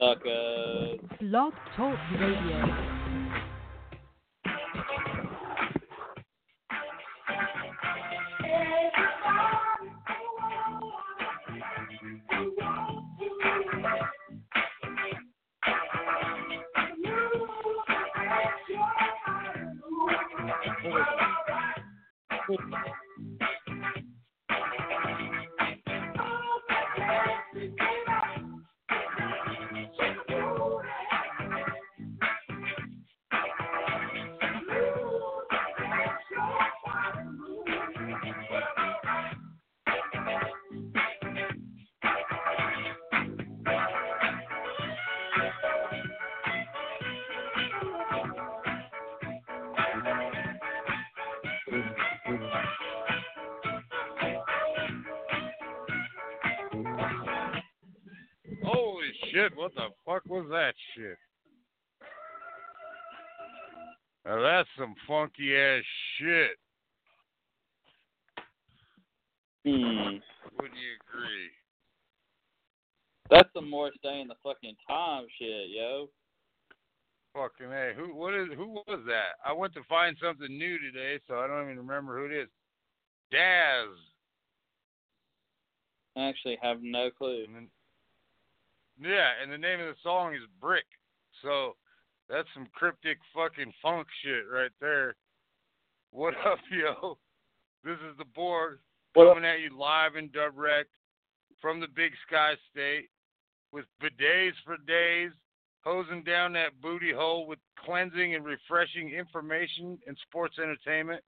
[0.00, 1.00] Suckers.
[1.20, 3.47] Blog Talk Radio.
[65.08, 65.82] Funky ass
[66.18, 66.58] shit.
[69.64, 70.18] Hmm.
[70.60, 71.50] Would you agree?
[73.30, 76.08] That's some more stay in the fucking time shit, yo.
[77.34, 79.36] Fucking hey, who what is who was that?
[79.44, 82.48] I went to find something new today, so I don't even remember who it is.
[83.30, 83.88] Daz.
[86.16, 87.44] I actually have no clue.
[87.46, 87.68] And then,
[89.00, 90.86] yeah, and the name of the song is Brick.
[91.42, 91.76] So
[92.28, 95.16] that's some cryptic fucking funk shit right there.
[96.10, 97.18] What up, yo?
[97.84, 98.80] This is the board
[99.14, 99.34] What up?
[99.34, 100.90] coming at you live in direct
[101.60, 103.08] from the Big Sky State
[103.72, 105.30] with bidets for days,
[105.82, 111.22] hosing down that booty hole with cleansing and refreshing information and sports entertainment.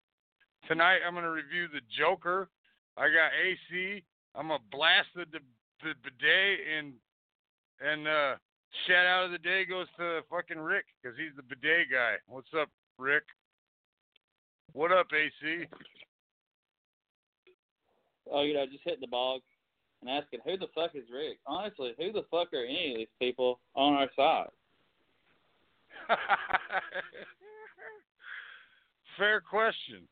[0.68, 2.48] Tonight I'm going to review the Joker.
[2.96, 4.02] I got AC.
[4.34, 5.40] I'm going to blast the, the,
[5.82, 6.92] the bidet and
[7.82, 8.34] and uh
[8.86, 12.14] shout out of the day goes to fucking Rick because he's the bidet guy.
[12.26, 12.68] What's up,
[12.98, 13.24] Rick?
[14.72, 15.66] What up, AC?
[18.32, 19.40] Oh, you know, just hitting the bog
[20.00, 21.38] and asking who the fuck is Rick.
[21.46, 24.48] Honestly, who the fuck are any of these people on our side?
[29.18, 30.08] Fair question.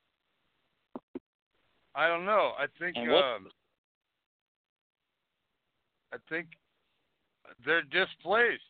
[1.95, 2.53] I don't know.
[2.59, 3.49] I think um
[6.13, 6.49] I think
[7.65, 8.63] they're displaced.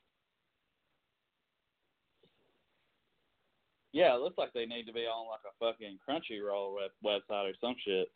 [3.93, 7.51] Yeah, it looks like they need to be on like a fucking Crunchyroll web- website
[7.51, 8.09] or some shit.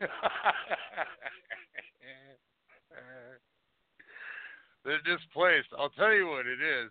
[4.84, 5.68] they're displaced.
[5.76, 6.90] I'll tell you what it is.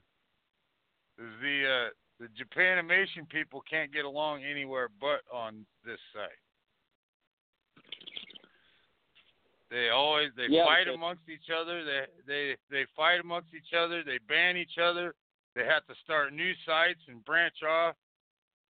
[1.17, 1.89] Is the uh
[2.19, 6.44] the Japanimation people can't get along anywhere but on this site.
[9.69, 11.83] They always they Yeah, fight amongst each other.
[11.83, 14.03] They they they fight amongst each other.
[14.03, 15.15] They ban each other.
[15.55, 17.95] They have to start new sites and branch off,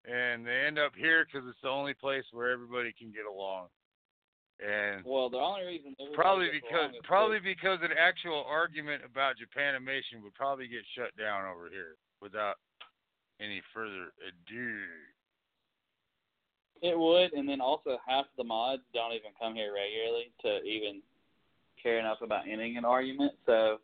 [0.05, 3.67] and they end up here because it's the only place where everybody can get along.
[4.63, 10.33] And Well, the only reason probably because probably because an actual argument about Japanimation would
[10.33, 12.55] probably get shut down over here without
[13.41, 14.79] any further ado.
[16.81, 21.01] It would, and then also half the mods don't even come here regularly to even
[21.81, 23.33] care enough about ending an argument.
[23.45, 23.79] So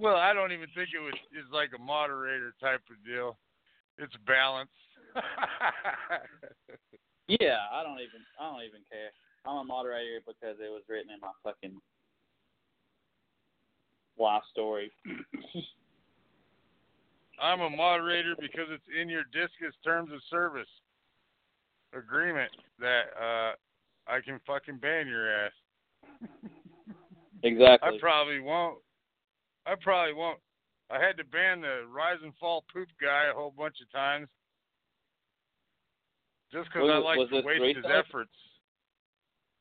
[0.00, 3.36] Well, I don't even think it was is like a moderator type of deal.
[3.98, 4.70] It's balance.
[7.28, 9.10] yeah, I don't even I don't even care.
[9.44, 11.78] I'm a moderator because it was written in my fucking
[14.18, 14.90] life story.
[17.40, 20.68] I'm a moderator because it's in your Disqus terms of service
[21.96, 23.52] agreement that uh
[24.06, 25.52] I can fucking ban your ass.
[27.42, 27.88] exactly.
[27.88, 28.78] I probably won't.
[29.66, 30.38] I probably won't.
[30.90, 34.28] I had to ban the rise and fall poop guy a whole bunch of times
[36.52, 38.32] just because I like to waste his efforts.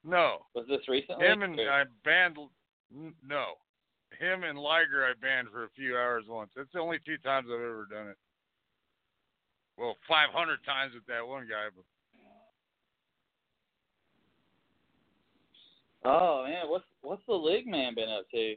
[0.04, 1.26] No, was this recently?
[1.26, 2.38] him and or- I banned.
[3.28, 3.46] No,
[4.18, 6.50] him and Liger I banned for a few hours once.
[6.56, 8.18] That's the only two times I've ever done it.
[9.78, 11.86] Well, 500 times with that one guy, but
[16.06, 18.56] Oh man, what's what's the league man been up to?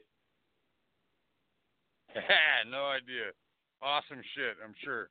[2.71, 3.33] no idea.
[3.83, 5.11] Awesome shit, I'm sure.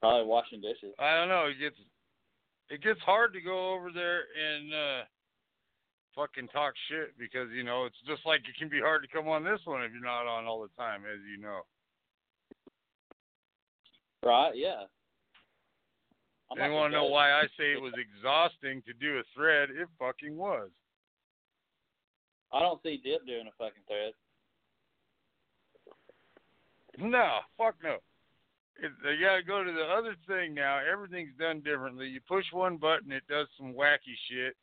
[0.00, 0.94] Probably washing dishes.
[0.98, 1.46] I don't know.
[1.46, 1.76] It gets
[2.70, 5.02] it gets hard to go over there and uh
[6.16, 9.28] fucking talk shit because you know it's just like it can be hard to come
[9.28, 11.60] on this one if you're not on all the time, as you know.
[14.24, 14.52] Right?
[14.56, 14.88] Yeah.
[16.50, 19.68] I'm They want to know why I say it was exhausting to do a thread?
[19.70, 20.70] It fucking was.
[22.52, 24.12] I don't see Dip doing a fucking thread.
[26.98, 27.96] No, fuck no.
[28.78, 30.80] It, they gotta go to the other thing now.
[30.80, 32.06] Everything's done differently.
[32.06, 34.56] You push one button, it does some wacky shit.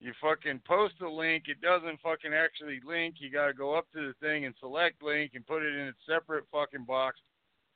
[0.00, 3.16] You fucking post a link, it doesn't fucking actually link.
[3.18, 5.94] You gotta go up to the thing and select link and put it in a
[6.06, 7.18] separate fucking box.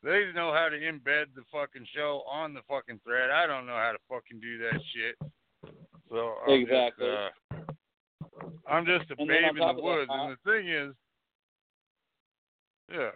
[0.02, 3.31] They know how to embed the fucking show on the fucking thread.
[3.31, 5.32] I don't know how to fucking do that shit.
[6.11, 7.06] So I'm Exactly.
[7.06, 10.69] Just, uh, I'm just a And babe in the of that, woods, and the thing
[10.69, 10.94] is,
[12.90, 13.11] yeah,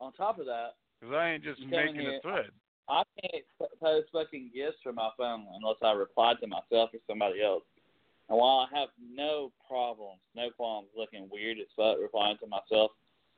[0.00, 2.50] On top of that, because I ain't just You come in making a thread.
[2.90, 3.44] I can't
[3.80, 7.62] post fucking gifts from my phone unless I reply to myself or somebody else.
[8.28, 12.90] And while I have no problems, no qualms looking weird as fuck replying to myself,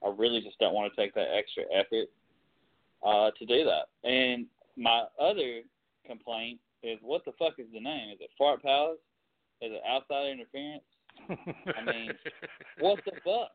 [0.04, 2.08] I really just don't want to take that extra effort
[3.06, 3.88] uh, to do that.
[4.08, 4.46] And
[4.76, 5.60] my other
[6.06, 8.10] complaint is what the fuck is the name?
[8.10, 8.98] Is it Fart Palace?
[9.60, 10.82] Is it outside interference?
[11.28, 12.10] I mean,
[12.81, 13.50] What the fuck?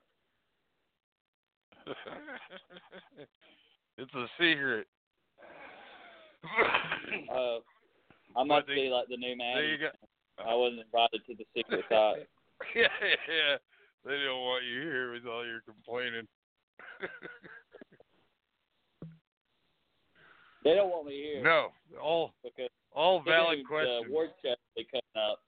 [3.97, 4.87] it's a secret.
[6.43, 7.59] Uh,
[8.35, 9.55] I must they- be like the new man.
[9.55, 9.89] there you go.
[10.37, 12.27] I wasn't invited to the secret side.
[12.75, 13.57] yeah, yeah.
[14.05, 16.27] They don't want you here with all your complaining.
[20.67, 21.69] They don't want me here no,
[22.01, 24.03] all because all valid questions.
[24.03, 25.39] The award show be coming up.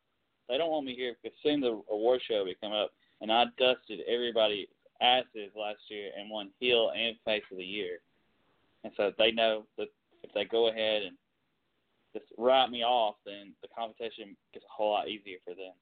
[0.48, 3.30] They don't want me here because soon the award show will be coming up, and
[3.30, 4.70] I dusted everybody
[5.02, 8.00] asses last year and won heel and face of the year,
[8.86, 9.90] and so they know that
[10.24, 11.18] if they go ahead and
[12.14, 15.74] just write me off, then the competition gets a whole lot easier for them.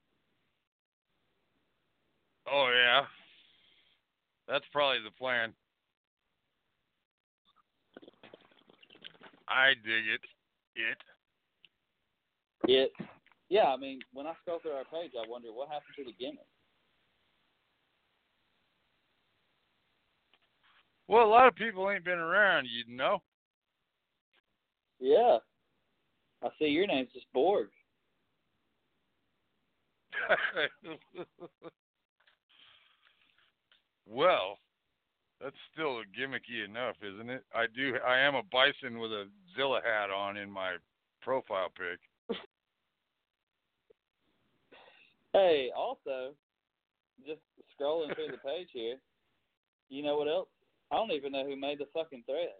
[2.51, 3.05] Oh yeah,
[4.47, 5.53] that's probably the plan.
[9.47, 10.21] I dig it.
[10.75, 10.97] It.
[12.69, 12.91] It,
[13.49, 16.13] yeah, I mean, when I scroll through our page, I wonder what happened to the
[16.19, 16.39] gimmick.
[21.07, 23.21] Well, a lot of people ain't been around, you know.
[24.99, 25.37] Yeah,
[26.43, 27.69] I see your name's just Borg.
[34.07, 34.57] well,
[35.41, 37.43] that's still gimmicky enough, isn't it?
[37.53, 37.97] I do.
[38.05, 40.77] I am a bison with a Zilla hat on in my
[41.21, 41.99] profile pic.
[45.33, 46.33] Hey, also,
[47.25, 47.41] just
[47.79, 48.95] scrolling through the page here,
[49.89, 50.47] you know what else?
[50.91, 52.55] I don't even know who made the fucking thread.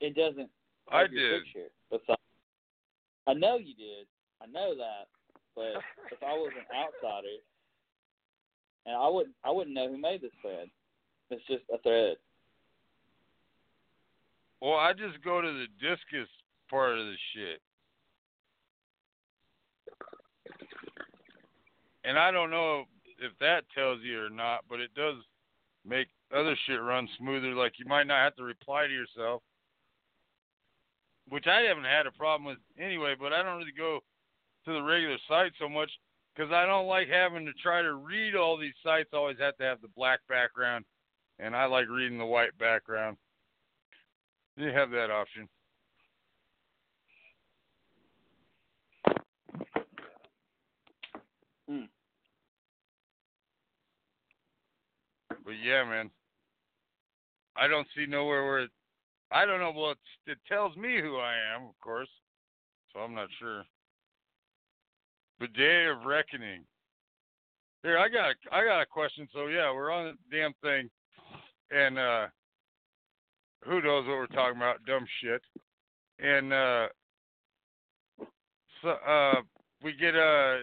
[0.00, 0.50] It doesn't.
[0.90, 1.44] I did.
[1.44, 2.16] Picture beside-
[3.26, 4.06] I know you did.
[4.40, 5.08] I know that.
[5.54, 5.82] But
[6.12, 7.38] if I was an outsider,
[8.84, 10.70] and I wouldn't, I wouldn't know who made this thread.
[11.30, 12.16] It's just a thread.
[14.60, 16.26] Well, I just go to the Disqus
[16.70, 17.60] part of the shit.
[22.04, 22.84] And I don't know
[23.18, 25.16] if that tells you or not, but it does
[25.84, 27.54] make other shit run smoother.
[27.54, 29.42] Like you might not have to reply to yourself,
[31.28, 33.14] which I haven't had a problem with anyway.
[33.18, 34.00] But I don't really go
[34.64, 35.90] to the regular site so much
[36.34, 39.10] because I don't like having to try to read all these sites.
[39.12, 40.84] I Always have to have the black background,
[41.38, 43.16] and I like reading the white background.
[44.56, 45.48] You have that option.
[51.68, 51.84] Hmm.
[55.44, 56.10] But yeah, man.
[57.56, 58.70] I don't see nowhere where it,
[59.36, 59.70] I don't know.
[59.76, 59.94] Well,
[60.26, 62.08] it tells me who I am, of course.
[62.90, 63.64] So I'm not sure.
[65.40, 66.64] The day of reckoning.
[67.82, 69.28] Here, I got I got a question.
[69.34, 70.88] So yeah, we're on the damn thing,
[71.70, 72.26] and uh,
[73.66, 74.82] who knows what we're talking about?
[74.86, 75.42] Dumb shit.
[76.18, 76.86] And uh,
[78.80, 79.42] so uh,
[79.82, 80.60] we get uh,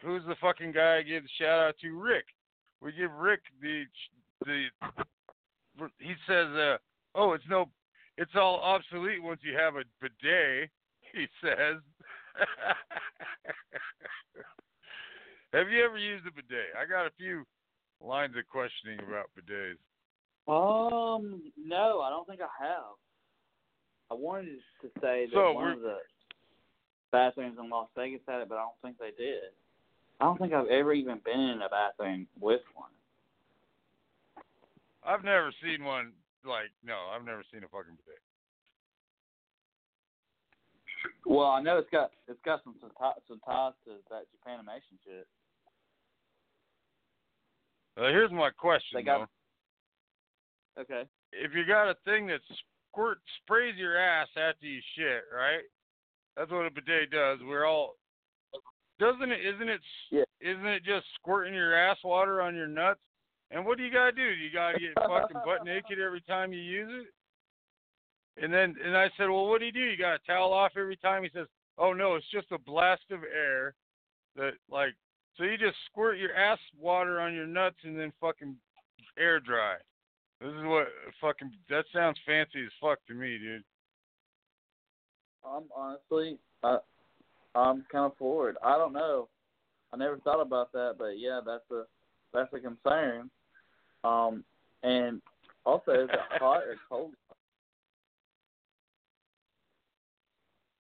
[0.00, 1.90] who's the fucking guy I give the shout out to?
[1.90, 2.26] Rick.
[2.80, 3.82] We give Rick the
[4.44, 4.66] the
[5.98, 6.76] he says, uh,
[7.16, 7.68] "Oh, it's no,
[8.18, 10.70] it's all obsolete once you have a bidet."
[11.12, 11.76] He says.
[15.54, 16.74] have you ever used a bidet?
[16.78, 17.46] I got a few
[18.02, 19.78] lines of questioning about bidets.
[20.48, 22.96] Um, no, I don't think I have.
[24.10, 25.98] I wanted to say that So one of the
[27.10, 29.50] bathrooms in Las Vegas had it, but I don't think they did.
[30.20, 32.90] I don't think I've ever even been in a bathroom with one.
[35.04, 36.12] I've never seen one
[36.46, 38.22] like no, I've never seen a fucking bidet.
[41.24, 45.26] Well, I know it's got it's got some some, ti- ties to that Japanimation shit.
[47.98, 49.28] Uh, here's my question They got-
[50.76, 50.82] though.
[50.82, 51.08] Okay.
[51.32, 52.40] If you got a thing that
[52.92, 55.62] squirt sprays your ass after you shit, right?
[56.36, 57.38] That's what a bidet does.
[57.42, 57.94] We're all
[58.98, 59.40] Doesn't it?
[59.44, 59.80] Isn't it?
[60.10, 60.24] Yeah.
[60.40, 63.00] Isn't it just squirting your ass water on your nuts?
[63.50, 64.22] And what do you gotta do?
[64.22, 68.42] You gotta get fucking butt naked every time you use it?
[68.42, 69.80] And then and I said, well, what do you do?
[69.80, 71.22] You gotta towel off every time.
[71.22, 71.46] He says,
[71.78, 73.74] oh no, it's just a blast of air
[74.36, 74.94] that like.
[75.36, 78.56] So you just squirt your ass water on your nuts and then fucking
[79.18, 79.76] air dry.
[80.40, 80.88] This is what
[81.20, 83.62] fucking that sounds fancy as fuck to me, dude.
[85.44, 86.78] I'm honestly, I,
[87.54, 88.56] I'm kind of forward.
[88.62, 89.28] I don't know.
[89.92, 91.84] I never thought about that, but yeah, that's a
[92.34, 93.30] that's a concern.
[94.06, 94.44] Um,
[94.82, 95.20] and
[95.64, 97.14] also, is it hot or cold?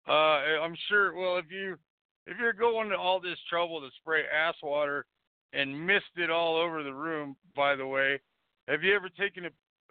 [0.07, 1.13] Uh, I'm sure.
[1.13, 1.77] Well, if you
[2.25, 5.05] if you're going to all this trouble to spray ass water
[5.53, 8.19] and mist it all over the room, by the way,
[8.67, 9.49] have you ever taken a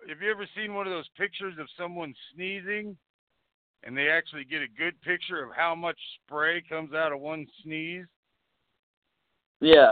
[0.08, 2.96] have you ever seen one of those pictures of someone sneezing
[3.84, 7.46] and they actually get a good picture of how much spray comes out of one
[7.62, 8.06] sneeze?
[9.60, 9.90] Yeah.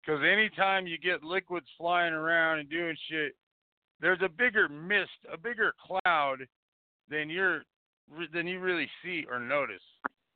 [0.00, 3.34] Because anytime you get liquids flying around and doing shit,
[4.00, 6.38] there's a bigger mist, a bigger cloud
[7.08, 7.62] than you're
[8.32, 9.82] than you really see or notice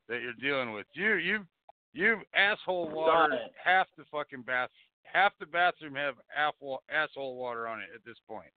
[0.08, 0.86] that you're dealing with.
[0.92, 1.46] You you
[1.92, 4.68] you've asshole water half the fucking bath
[5.14, 8.50] half the bathroom have asshole asshole water on it at this point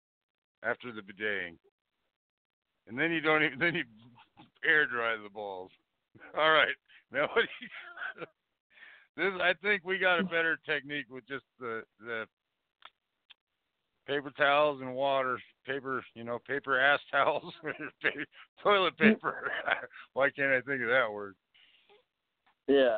[0.64, 1.58] after the bideting.
[2.88, 3.84] And then you don't even then you
[4.66, 5.72] air dry the balls.
[6.36, 6.76] All right.
[7.12, 7.70] Now what do you
[9.18, 12.26] this I think we got a better technique with just the the
[14.08, 17.54] paper towels and water, paper, you know, paper ass towels,
[18.64, 19.52] toilet paper.
[20.14, 21.36] Why can't I think of that word?
[22.68, 22.98] Yeah.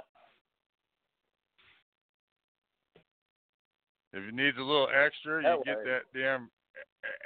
[4.14, 6.50] If it needs a little extra, you That get that damn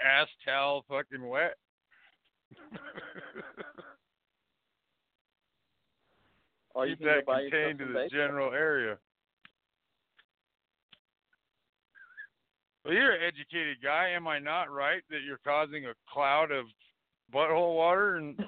[0.04, 1.56] ass towel fucking wet.
[6.74, 8.98] Or you Keep can that contained to the general area.
[12.84, 16.66] Well, you're an educated guy, am I not right that you're causing a cloud of
[17.34, 18.36] butthole water and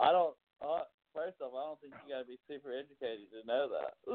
[0.00, 0.34] I don't.
[0.60, 0.80] Uh,
[1.14, 3.94] first off, I don't think you gotta be super educated to know that.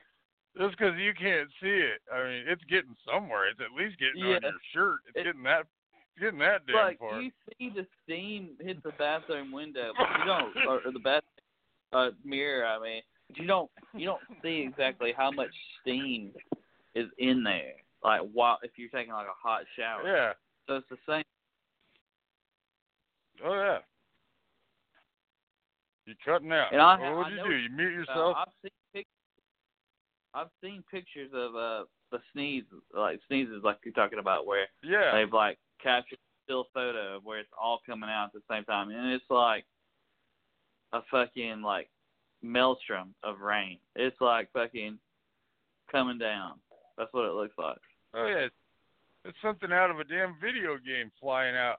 [0.57, 3.47] Just because you can't see it, I mean, it's getting somewhere.
[3.49, 4.99] It's at least getting on your shirt.
[5.07, 7.21] It's It- getting that, it's getting that damn like far.
[7.21, 11.23] you see the steam hit the bathroom window, but you don't, or, or the bath
[11.93, 12.65] uh, mirror.
[12.65, 13.01] I mean,
[13.35, 15.51] you don't you don't see exactly how much
[15.81, 16.33] steam
[16.95, 17.73] is in there.
[18.03, 20.33] Like while if you're taking like a hot shower, Yeah.
[20.67, 21.23] so it's the same.
[23.45, 23.77] Oh yeah.
[26.05, 26.71] You're cutting out.
[26.73, 27.55] And I- well, what I you do?
[27.55, 28.37] You mute Uh, yourself?
[28.39, 28.71] I've seen
[30.33, 32.63] I've seen pictures of uh the sneeze
[32.95, 35.11] like sneezes like you're talking about where yeah.
[35.13, 38.89] they've like captured still photo of where it's all coming out at the same time,
[38.89, 39.65] and it's like
[40.93, 41.89] a fucking like
[42.41, 43.77] maelstrom of rain.
[43.95, 44.97] It's like fucking
[45.91, 46.53] coming down.
[46.97, 47.77] That's what it looks like.
[48.13, 48.45] Oh yeah.
[48.45, 48.55] It's,
[49.25, 51.77] it's something out of a damn video game flying out.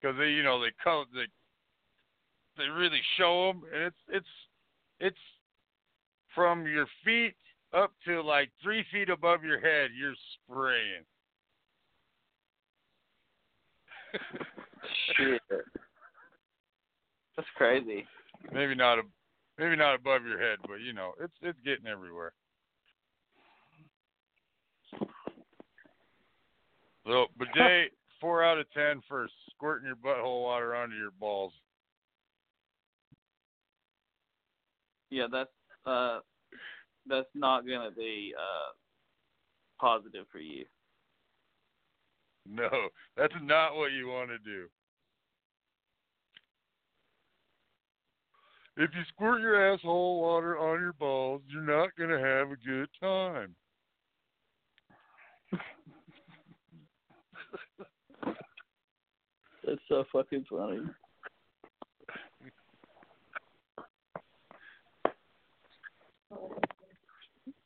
[0.00, 1.26] Because they, you know, they color they
[2.58, 4.26] they really show them, and it's it's
[5.00, 5.18] it's
[6.36, 7.34] from your feet
[7.74, 9.90] up to like three feet above your head.
[9.98, 10.14] You're
[10.44, 11.02] spraying.
[15.16, 15.42] Shit.
[17.36, 18.06] That's crazy.
[18.52, 19.02] maybe not a,
[19.58, 22.32] maybe not above your head, but you know, it's it's getting everywhere.
[27.06, 31.52] So bidet four out of ten for squirting your butthole water onto your balls.
[35.10, 35.50] Yeah, that's
[35.86, 36.20] uh
[37.08, 38.72] that's not gonna be uh
[39.80, 40.64] positive for you.
[42.48, 42.68] No,
[43.16, 44.66] that's not what you want to do.
[48.76, 52.88] If you squirt your asshole water on your balls, you're not gonna have a good
[53.00, 53.54] time.
[59.64, 60.82] That's so fucking funny.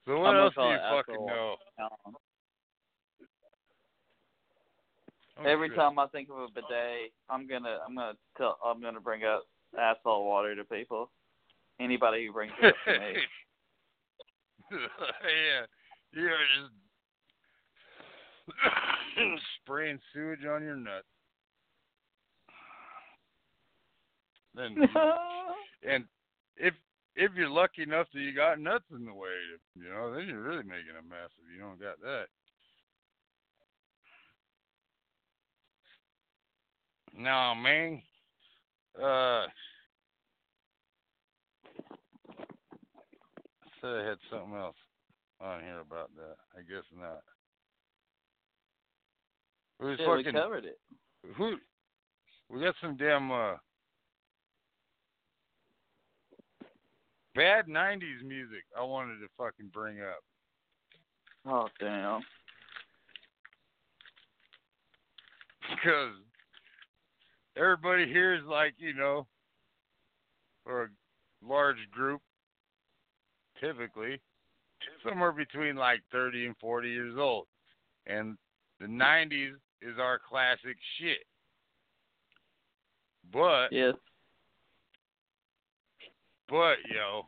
[0.07, 1.27] So what I'm gonna else do call you it fucking asshole.
[1.27, 1.57] know?
[1.83, 2.17] Um,
[5.39, 5.70] Oh, Every shit.
[5.81, 9.45] Time I think of a bidet, I'm gonna I'm gonna tell I'm gonna bring up
[9.79, 11.11] asphalt water to people.
[11.81, 13.15] Anybody who brings it up to me.
[14.73, 15.67] yeah,
[16.13, 16.73] you're just
[19.63, 21.07] spraying sewage on your nuts.
[24.55, 24.77] Then,
[25.89, 26.05] and
[26.57, 26.75] if
[27.17, 29.29] if you're lucky enough that you got nuts in the way,
[29.77, 32.27] you know, then you're really making a mess if you don't got that.
[37.17, 38.03] No, man.
[39.01, 39.47] Uh, I
[43.81, 44.77] said I had something else
[45.41, 46.37] on here about that.
[46.57, 47.23] I guess not.
[49.81, 50.79] Was Yeah, we covered it.
[51.37, 51.57] who?
[52.51, 53.55] We got some damn uh
[57.35, 58.65] bad '90s music.
[58.79, 60.23] I wanted to fucking bring up.
[61.47, 62.21] Oh damn.
[65.71, 66.15] because
[67.57, 69.27] everybody here is like you know,
[70.65, 72.21] or a large group,
[73.61, 74.21] typically
[75.07, 77.47] somewhere between like 30 and 40 years old,
[78.07, 78.37] and
[78.81, 79.53] the 90s
[79.83, 81.25] is our classic shit.
[83.33, 83.95] But Yes.
[86.49, 87.27] but yo,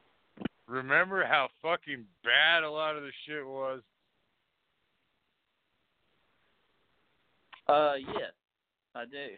[0.67, 3.83] remember how fucking bad a lot of the shit was?
[7.69, 8.33] Uh, yes,
[8.95, 9.29] I do.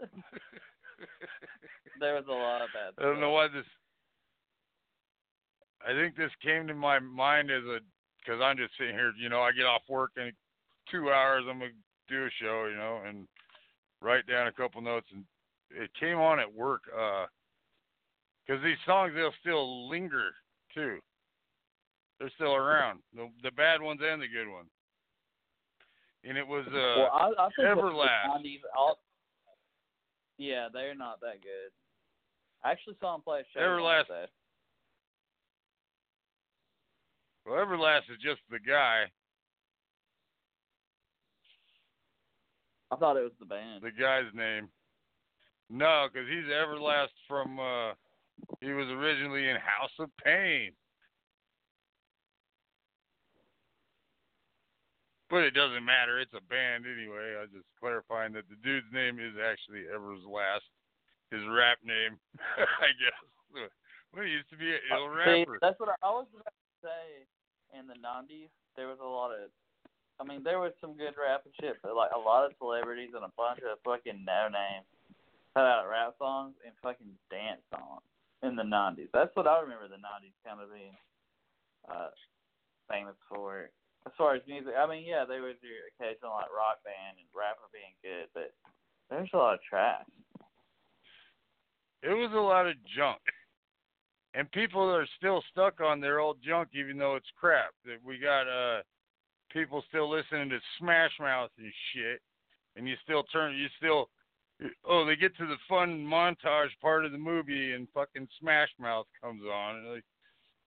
[2.00, 2.96] There was a lot of bad.
[2.98, 3.66] I don't know why this.
[5.86, 7.80] I think this came to my mind as a
[8.18, 9.12] because I'm just sitting here.
[9.20, 10.32] You know, I get off work in
[10.90, 11.44] two hours.
[11.48, 11.72] I'm gonna
[12.08, 12.68] do a show.
[12.70, 13.28] You know, and
[14.00, 15.06] write down a couple notes.
[15.12, 15.24] And
[15.70, 16.82] it came on at work.
[16.88, 17.26] Uh,
[18.46, 20.32] because these songs they'll still linger
[20.74, 20.98] too.
[22.18, 23.00] They're still around.
[23.14, 24.68] The the bad ones and the good ones.
[26.24, 28.40] And it was uh well, I, I think that the Everlast.
[30.40, 31.70] 90s all- yeah, they're not that good.
[32.64, 33.60] I actually saw him play a show.
[33.60, 34.26] Everlast- though.
[37.46, 39.04] well Everlast is just the guy.
[42.92, 43.82] I thought it was the band.
[43.82, 44.68] the guy's name.
[45.70, 47.58] No, because he's Everlast from.
[47.60, 47.92] uh
[48.60, 50.72] He was originally in House of Pain.
[55.30, 56.18] But it doesn't matter.
[56.18, 57.38] It's a band anyway.
[57.38, 60.66] I was just clarifying that the dude's name is actually Everlast.
[61.30, 62.18] His rap name,
[62.58, 63.70] I guess.
[64.10, 65.58] Well, he used to be an ill Uh, See, rapper.
[65.62, 67.22] that's what I, I was about to say.
[67.78, 69.46] In the '90s, there was a lot of.
[70.18, 73.14] I mean, there was some good rap and shit, but like a lot of celebrities
[73.14, 74.90] and a bunch of fucking no names
[75.54, 78.02] put out rap songs and fucking dance songs
[78.42, 79.06] in the '90s.
[79.14, 80.98] That's what I remember the '90s kind of being
[81.86, 82.10] uh,
[82.90, 83.70] famous for.
[84.06, 87.28] As far as music, I mean, yeah, there was your occasional like rock band and
[87.36, 88.52] rapper being good, but
[89.10, 90.04] there's a lot of trash.
[92.02, 93.20] It was a lot of junk.
[94.32, 97.72] And people are still stuck on their old junk even though it's crap.
[97.84, 98.82] That we got uh
[99.52, 102.22] people still listening to Smash Mouth and shit.
[102.76, 104.08] And you still turn you still
[104.88, 109.06] oh, they get to the fun montage part of the movie and fucking Smash Mouth
[109.22, 110.04] comes on and like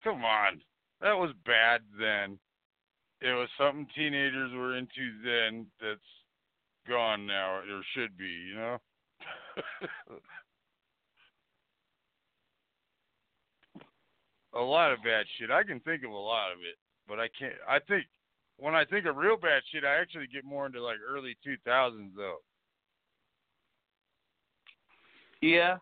[0.04, 0.62] come on.
[1.02, 2.38] That was bad then.
[3.24, 6.00] It was something teenagers were into then that's
[6.90, 8.78] gone now or should be, you know?
[14.54, 15.52] a lot of bad shit.
[15.52, 16.76] I can think of a lot of it,
[17.08, 17.54] but I can't.
[17.68, 18.08] I think
[18.58, 22.10] when I think of real bad shit, I actually get more into like early 2000s
[22.18, 22.40] though.
[25.42, 25.78] Yeah.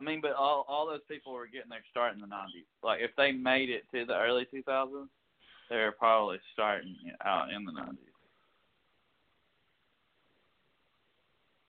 [0.00, 2.66] I mean, but all all those people were getting their start in the '90s.
[2.82, 5.08] Like, if they made it to the early 2000s,
[5.68, 7.96] they were probably starting out in the '90s.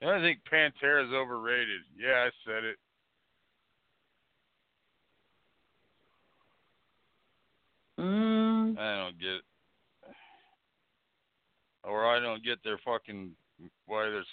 [0.02, 1.82] And I think Pantera's overrated.
[1.98, 2.78] Yeah, I said it.
[8.00, 8.78] Mm.
[8.78, 9.44] I don't get it.
[11.84, 13.32] Or I don't get their fucking
[13.86, 14.24] why their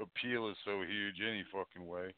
[0.00, 2.14] appeal is so huge any fucking way.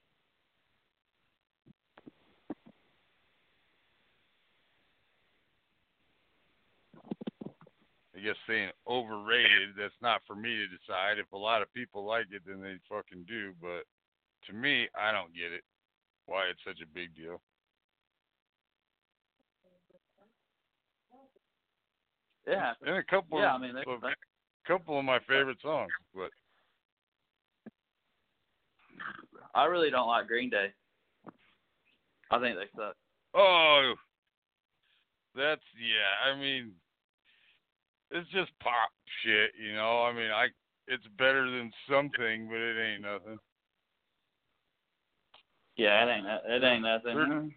[8.27, 11.19] Guess saying overrated, that's not for me to decide.
[11.19, 13.53] If a lot of people like it, then they fucking do.
[13.61, 13.87] But
[14.47, 15.63] to me, I don't get it.
[16.27, 17.41] Why it's such a big deal.
[22.49, 22.73] Yeah.
[22.85, 24.03] And a couple Yeah, I mean, of
[24.67, 26.31] couple of my favorite songs, but
[29.55, 30.73] I really don't like Green Day.
[32.33, 32.97] I think they suck.
[33.35, 33.95] Oh,
[35.37, 36.29] that's yeah.
[36.29, 36.73] I mean,
[38.11, 38.91] it's just pop
[39.23, 40.03] shit, you know.
[40.05, 40.49] I mean, I
[40.89, 43.39] it's better than something, but it ain't nothing.
[45.77, 47.53] Yeah, it ain't it ain't nothing.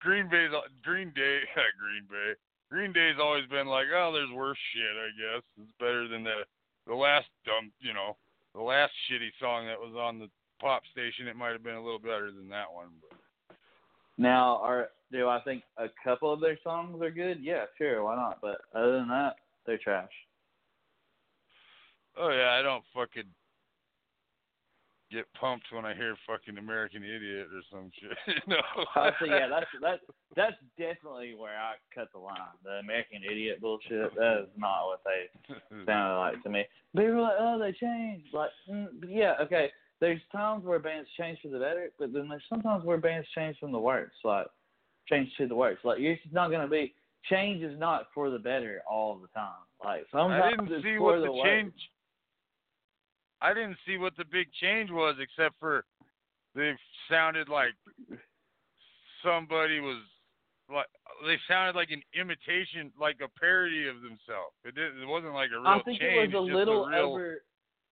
[0.00, 0.50] Green Bay's
[0.82, 1.40] Green Day,
[1.80, 2.32] Green Bay.
[2.70, 4.94] Green Day's always been like, oh, there's worse shit.
[4.94, 6.44] I guess it's better than the
[6.86, 8.16] the last dumb, you know,
[8.54, 10.28] the last shitty song that was on the
[10.60, 11.28] pop station.
[11.28, 13.17] It might have been a little better than that one, but
[14.18, 17.38] now, are do I think a couple of their songs are good?
[17.40, 18.40] Yeah, sure, why not?
[18.42, 20.10] But other than that, they're trash.
[22.16, 23.30] oh yeah, I don't fucking
[25.10, 28.42] get pumped when I hear fucking American Idiot or some shit.
[28.46, 28.56] no.
[28.96, 30.02] Oh, so yeah, that's that's
[30.36, 32.36] that's definitely where I cut the line.
[32.64, 34.14] The American Idiot bullshit.
[34.16, 35.54] That is not what they
[35.86, 36.64] sounded like to me.
[36.96, 38.28] People were like, oh, they changed.
[38.32, 39.70] Like, mm, yeah, okay.
[40.00, 43.58] There's times where bands change for the better, but then there's sometimes where bands change
[43.58, 44.14] from the worst.
[44.24, 44.46] Like,
[45.08, 45.84] change to the worst.
[45.84, 46.94] Like, it's not gonna be
[47.28, 49.64] change is not for the better all the time.
[49.84, 51.44] Like sometimes I didn't see what the worst.
[51.44, 51.72] change.
[53.40, 55.84] I didn't see what the big change was, except for
[56.54, 56.72] they
[57.10, 57.74] sounded like
[59.24, 60.02] somebody was
[60.72, 60.86] like
[61.26, 64.54] they sounded like an imitation, like a parody of themselves.
[64.64, 65.02] It didn't.
[65.02, 66.34] It wasn't like a real I think change.
[66.34, 67.42] it was a just little real, over.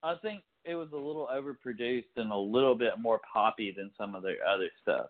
[0.03, 4.15] I think it was a little overproduced and a little bit more poppy than some
[4.15, 5.07] of their other stuff,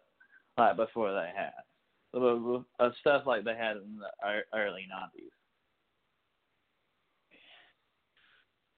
[0.58, 1.52] like before they had
[2.14, 5.30] uh, uh, stuff like they had in the early nineties.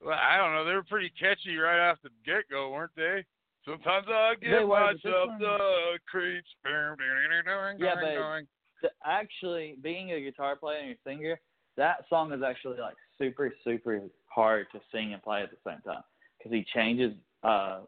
[0.05, 0.65] Well, I don't know.
[0.65, 3.25] They were pretty catchy right off the get go, weren't they?
[3.65, 6.49] Sometimes I They were, but myself one- the creeps.
[7.79, 8.15] Yeah, but
[8.83, 11.41] the, actually being a guitar player and a singer,
[11.77, 15.81] that song is actually like super super hard to sing and play at the same
[15.83, 16.03] time
[16.39, 17.81] because he changes uh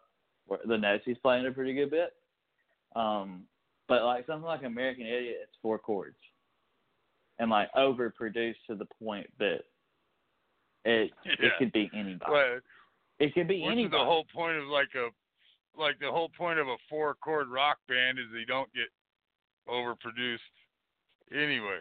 [0.66, 2.12] the notes he's playing a pretty good bit.
[2.96, 3.44] Um,
[3.88, 6.16] but like something like American Idiot, it's four chords
[7.38, 9.60] and like overproduced to the point that
[10.84, 11.32] it Yeah.
[11.38, 12.30] it could be anybody.
[12.30, 12.60] Well,
[13.18, 13.88] it could be anybody.
[13.88, 15.08] the whole point of like a
[15.78, 18.88] like the whole point of a four chord rock band is they don't get
[19.68, 20.38] overproduced
[21.32, 21.80] anyway.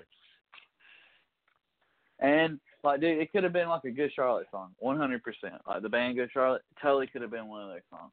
[2.20, 5.62] And like, dude, it could have been like a Good Charlotte song, one hundred percent.
[5.68, 8.12] Like the band Good Charlotte totally could have been one of their songs.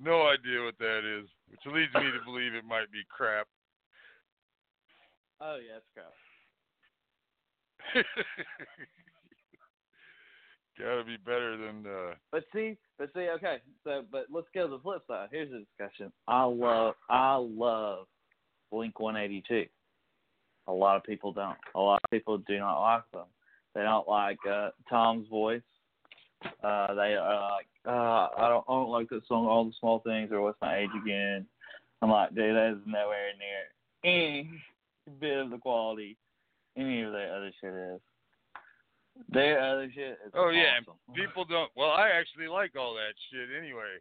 [0.00, 3.46] No idea what that is, which leads me to believe it might be crap.
[5.40, 6.12] Oh yeah, it's crap.
[10.78, 13.58] Gotta be better than uh But see, but see, okay.
[13.84, 15.28] So, but let's go to the flip side.
[15.30, 16.12] Here's the discussion.
[16.26, 18.06] I love, I love
[18.70, 19.66] Blink 182.
[20.68, 21.56] A lot of people don't.
[21.74, 23.26] A lot of people do not like them.
[23.74, 25.62] They don't like uh, Tom's voice.
[26.62, 29.46] Uh, they are like, uh, I don't, I don't like that song.
[29.46, 31.46] All the small things, or what's my age again?
[32.00, 33.72] I'm like, dude, that is nowhere near
[34.04, 34.50] any
[35.20, 36.16] bit of the quality
[36.76, 38.00] any of their other shit is.
[39.28, 40.78] Their other shit is Oh yeah,
[41.14, 43.98] people don't well, I actually like all that shit anyway.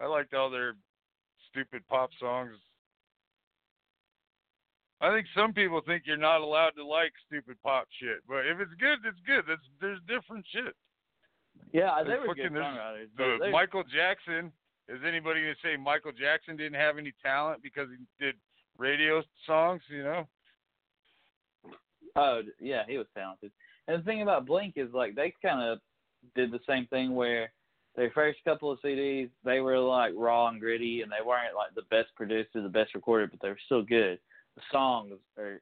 [0.00, 0.74] I liked all their
[1.50, 2.56] stupid pop songs.
[5.02, 8.60] I think some people think you're not allowed to like stupid pop shit, but if
[8.60, 9.44] it's good, it's good.
[9.48, 10.74] That's there's different shit.
[11.72, 13.08] Yeah, they were fucking- there's songwriters.
[13.16, 14.52] but The Michael Jackson.
[14.88, 18.36] Is anybody gonna say Michael Jackson didn't have any talent because he did
[18.78, 19.82] radio songs?
[19.88, 20.28] You know.
[22.16, 23.52] Oh, yeah, he was talented.
[23.88, 25.78] And the thing about Blink is like they kind of
[26.34, 27.50] did the same thing where
[27.96, 31.74] their first couple of CDs they were like raw and gritty, and they weren't like
[31.74, 34.18] the best produced or the best recorded, but they were still good.
[34.56, 35.60] The songs are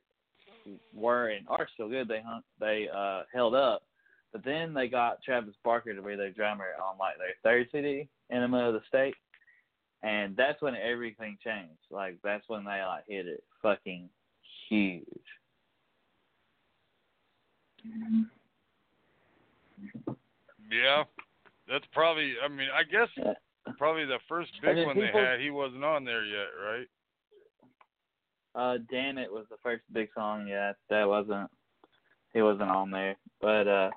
[0.94, 2.08] were and are still good.
[2.08, 2.22] They
[2.58, 3.82] they uh held up.
[4.32, 8.08] But then they got Travis Barker to be their drummer on like their third CD,
[8.30, 9.14] Enema of the State,
[10.02, 11.80] and that's when everything changed.
[11.90, 14.08] Like that's when they like hit it fucking
[14.68, 15.04] huge.
[20.70, 21.04] Yeah.
[21.68, 22.34] That's probably.
[22.44, 23.08] I mean, I guess
[23.78, 25.40] probably the first big one people- they had.
[25.40, 26.86] He wasn't on there yet, right?
[28.54, 30.46] Uh, Dammit was the first big song.
[30.48, 31.50] Yeah, that wasn't.
[32.32, 33.90] He wasn't on there, but uh,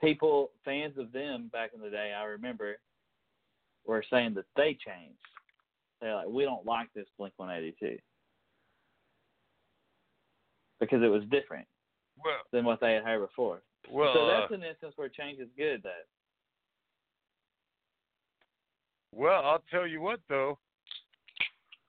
[0.00, 2.76] people, fans of them back in the day, I remember,
[3.86, 5.18] were saying that they changed.
[6.00, 7.96] They're like, we don't like this Blink 182
[10.80, 11.66] because it was different
[12.22, 13.62] Well, than what they had heard before.
[13.90, 15.80] well, so uh, that's an instance where change is good.
[15.82, 15.90] Though.
[19.12, 19.42] well.
[19.44, 20.58] I'll tell you what though.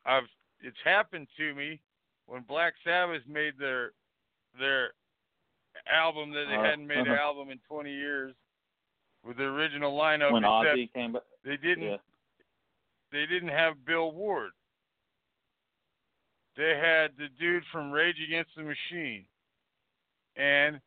[0.06, 0.24] I've
[0.62, 1.82] it's happened to me
[2.26, 3.92] when Black Sabbath made their
[4.60, 4.92] their
[5.92, 7.22] album that they Uh, hadn't made an uh-huh.
[7.22, 8.36] album in 20 years
[9.24, 10.32] with the original lineup.
[10.32, 11.98] when Ozzy came back, they didn't yeah,
[13.12, 14.52] they didn't have Bill Ward.
[16.56, 19.26] They had the dude from Rage Against the Machine.
[20.36, 20.80] And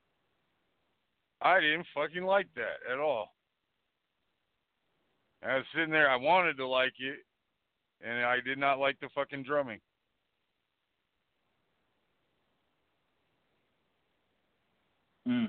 [1.41, 3.35] I didn't fucking like that at all.
[5.43, 7.19] I was sitting there, I wanted to like it,
[8.01, 9.81] and I did not like the fucking drumming.
[15.27, 15.49] Mm.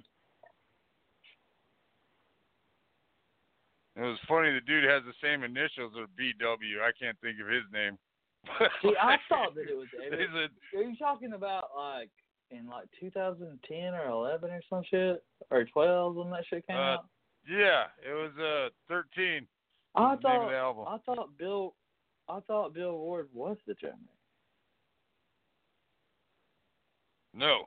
[3.96, 6.82] It was funny, the dude has the same initials as BW.
[6.84, 7.98] I can't think of his name.
[8.84, 9.88] See, I thought that it was.
[9.92, 12.10] Said, Are you talking about like
[12.52, 16.80] in like 2010 or 11 or some shit or 12 when that shit came Uh,
[16.80, 17.06] out?
[17.50, 19.48] yeah, it was uh 13.
[19.96, 20.88] I the name of thought.
[20.94, 21.74] I thought Bill
[22.30, 23.98] I thought Bill Ward was the drummer.
[27.34, 27.64] No.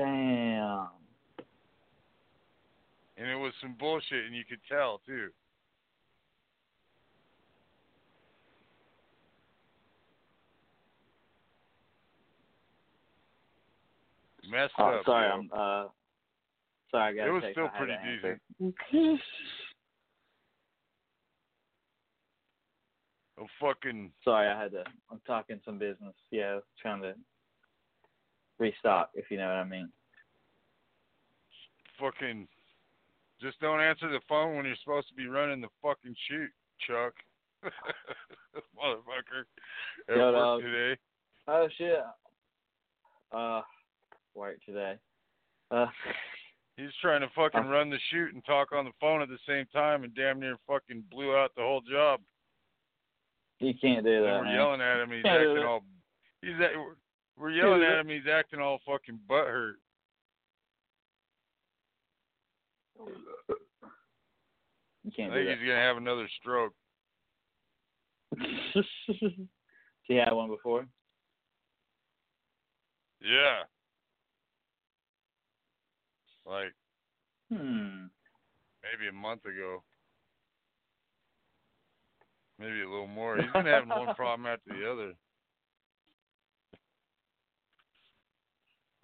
[0.00, 0.88] Damn.
[3.18, 5.28] And it was some bullshit, and you could tell too.
[14.50, 15.04] Messed Oh, up.
[15.04, 15.34] sorry, yo.
[15.34, 15.88] I'm uh
[16.90, 19.20] sorry I got It was still pretty to answer.
[23.38, 26.14] Oh, fucking Sorry, I had to I'm talking some business.
[26.30, 27.14] Yeah, trying to
[28.60, 29.88] restock if you know what I mean.
[31.98, 32.46] fucking
[33.42, 36.50] just don't answer the phone when you're supposed to be running the fucking shoot,
[36.86, 37.14] Chuck.
[38.76, 39.44] Motherfucker.
[40.08, 41.00] At Yo, work today.
[41.48, 41.98] Oh shit.
[43.32, 43.62] Uh
[44.34, 44.94] work today.
[45.70, 45.86] Uh
[46.76, 47.68] He's trying to fucking Uh.
[47.68, 50.56] run the shoot and talk on the phone at the same time and damn near
[50.66, 52.20] fucking blew out the whole job.
[53.58, 54.38] He can't do that.
[54.38, 54.54] we're man.
[54.54, 55.10] yelling at him.
[55.10, 55.84] He's acting all.
[56.40, 56.70] He's at,
[57.40, 58.08] we're- yelling at him.
[58.08, 59.74] He's acting all fucking butthurt.
[65.04, 66.74] You can't think he's gonna have another stroke.
[70.02, 70.86] he had one before.
[73.22, 73.62] Yeah.
[76.46, 76.72] Like
[77.50, 78.06] Hmm.
[78.82, 79.82] maybe a month ago.
[82.58, 83.36] Maybe a little more.
[83.38, 85.14] He's been having one problem after the other.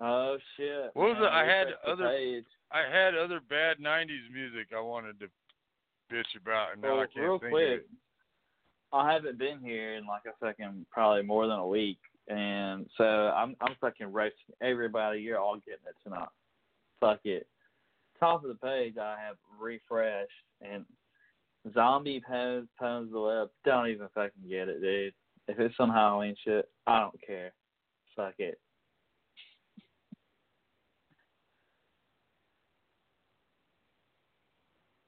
[0.00, 0.90] Oh shit.
[0.94, 1.32] What was man, it?
[1.32, 2.44] I had other- page.
[2.72, 5.26] I had other bad '90s music I wanted to
[6.12, 7.88] bitch about, and now Well, I can't real think quick, of it.
[8.92, 13.04] I haven't been here in like a fucking probably more than a week, and so
[13.04, 15.20] I'm I'm fucking roasting everybody.
[15.20, 16.28] You're all getting it tonight.
[17.00, 17.46] Fuck it.
[18.18, 20.30] Top of the page, I have refreshed
[20.62, 20.84] and
[21.74, 23.50] zombie pose pose the web.
[23.64, 25.14] Don't even fucking get it, dude.
[25.48, 27.52] If it's some Halloween shit, I don't care.
[28.16, 28.58] Fuck it.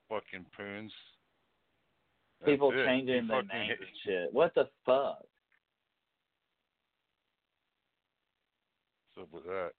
[0.09, 0.93] Fucking poons.
[2.41, 2.85] That's People it.
[2.87, 4.33] changing their names and shit.
[4.33, 5.25] What the fuck?
[9.15, 9.71] What's up with that?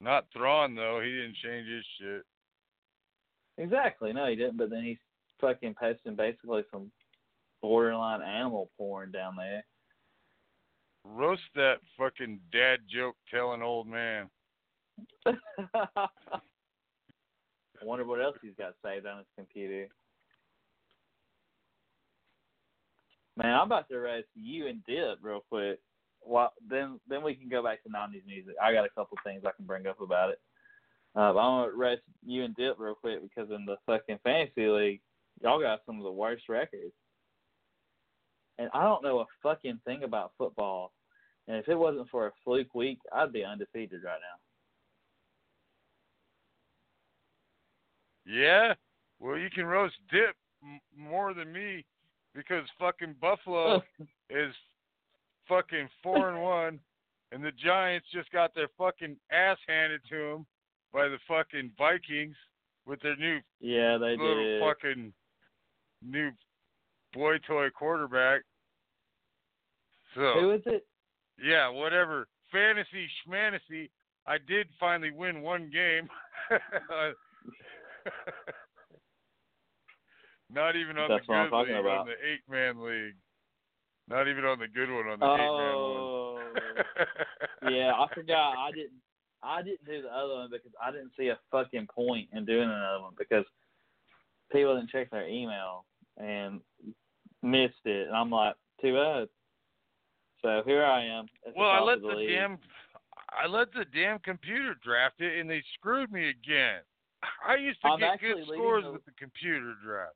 [0.00, 1.00] Not Thrawn though.
[1.04, 2.22] He didn't change his shit.
[3.58, 4.12] Exactly.
[4.12, 4.56] No, he didn't.
[4.56, 4.98] But then he's
[5.40, 6.90] fucking posting basically some
[7.62, 9.64] borderline animal porn down there.
[11.04, 14.28] Roast that fucking dad joke telling old man.
[17.84, 19.88] I wonder what else he's got saved on his computer.
[23.36, 25.80] Man, I'm about to roast you and Dip real quick.
[26.22, 28.54] Well, then then we can go back to '90s music.
[28.62, 30.40] I got a couple things I can bring up about it.
[31.14, 34.18] Uh, but I want to roast you and Dip real quick because in the fucking
[34.24, 35.00] fantasy league,
[35.42, 36.94] y'all got some of the worst records.
[38.58, 40.92] And I don't know a fucking thing about football.
[41.48, 44.43] And if it wasn't for a fluke week, I'd be undefeated right now.
[48.26, 48.74] Yeah.
[49.20, 51.84] Well, you can roast dip m- more than me
[52.34, 54.04] because fucking Buffalo oh.
[54.30, 54.54] is
[55.48, 56.80] fucking four and one,
[57.32, 60.46] and the Giants just got their fucking ass handed to them
[60.92, 62.36] by the fucking Vikings
[62.86, 64.62] with their new Yeah, they little did.
[64.62, 65.12] fucking
[66.02, 66.30] new
[67.12, 68.42] boy toy quarterback.
[70.14, 70.86] So Who is it?
[71.42, 72.28] yeah, whatever.
[72.52, 73.90] Fantasy schmantasy.
[74.26, 76.08] I did finally win one game.
[80.50, 81.98] Not even on That's the good league, about.
[82.00, 83.14] on the eight man league.
[84.08, 86.44] Not even on the good one, on the eight Oh, man
[87.62, 87.72] one.
[87.74, 87.92] yeah.
[87.92, 88.54] I forgot.
[88.58, 89.00] I didn't.
[89.42, 92.68] I didn't do the other one because I didn't see a fucking point in doing
[92.68, 93.44] another one because
[94.50, 95.84] people didn't check their email
[96.16, 96.60] and
[97.42, 99.28] missed it, and I'm like, too bad.
[100.40, 101.26] So here I am.
[101.56, 102.58] Well, I let the, the damn
[103.30, 106.80] I let the damn computer draft it, and they screwed me again.
[107.48, 110.14] I used to I'm get good scores the- with the computer draft.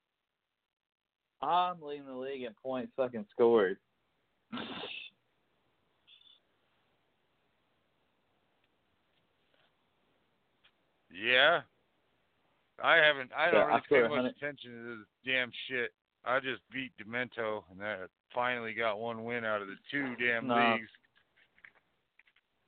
[1.40, 3.78] I'm leading the league in points fucking scored.
[11.12, 11.60] Yeah.
[12.82, 13.30] I haven't.
[13.36, 15.90] I don't I really pay much attention to this damn shit.
[16.24, 20.46] I just beat Demento, and that finally got one win out of the two damn
[20.46, 20.74] No.
[20.74, 20.90] leagues.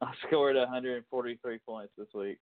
[0.00, 2.38] I scored 143 points this week.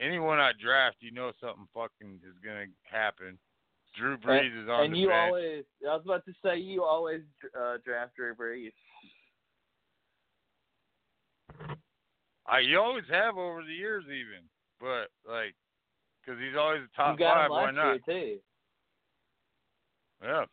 [0.00, 3.38] Anyone I draft, you know something fucking is gonna happen.
[3.98, 5.26] Drew Brees is on and the you bench.
[5.26, 7.22] always, I was about to say, you always
[7.58, 8.72] uh, draft Drew Brees.
[12.46, 14.44] I you always have over the years, even.
[14.80, 15.54] But like,
[16.20, 17.50] because he's always the top five.
[17.50, 17.98] Why not?
[18.04, 18.38] too.
[20.22, 20.44] Yeah.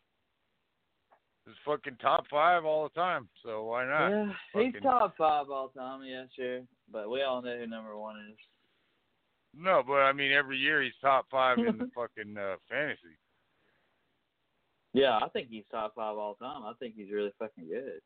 [1.46, 4.08] He's fucking top five all the time, so why not?
[4.08, 6.00] Yeah, he's top five all the time.
[6.02, 6.60] Yeah, sure.
[6.90, 8.36] But we all know who number one is.
[9.56, 13.16] No, but I mean every year he's top five in the fucking uh, fantasy.
[14.92, 16.62] Yeah, I think he's top five all time.
[16.64, 18.00] I think he's really fucking good.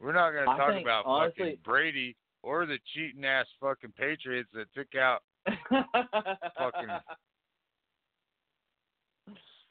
[0.00, 4.48] We're not gonna talk think, about honestly- fucking Brady or the cheating ass fucking Patriots
[4.54, 5.22] that took out
[5.68, 6.88] Fucking-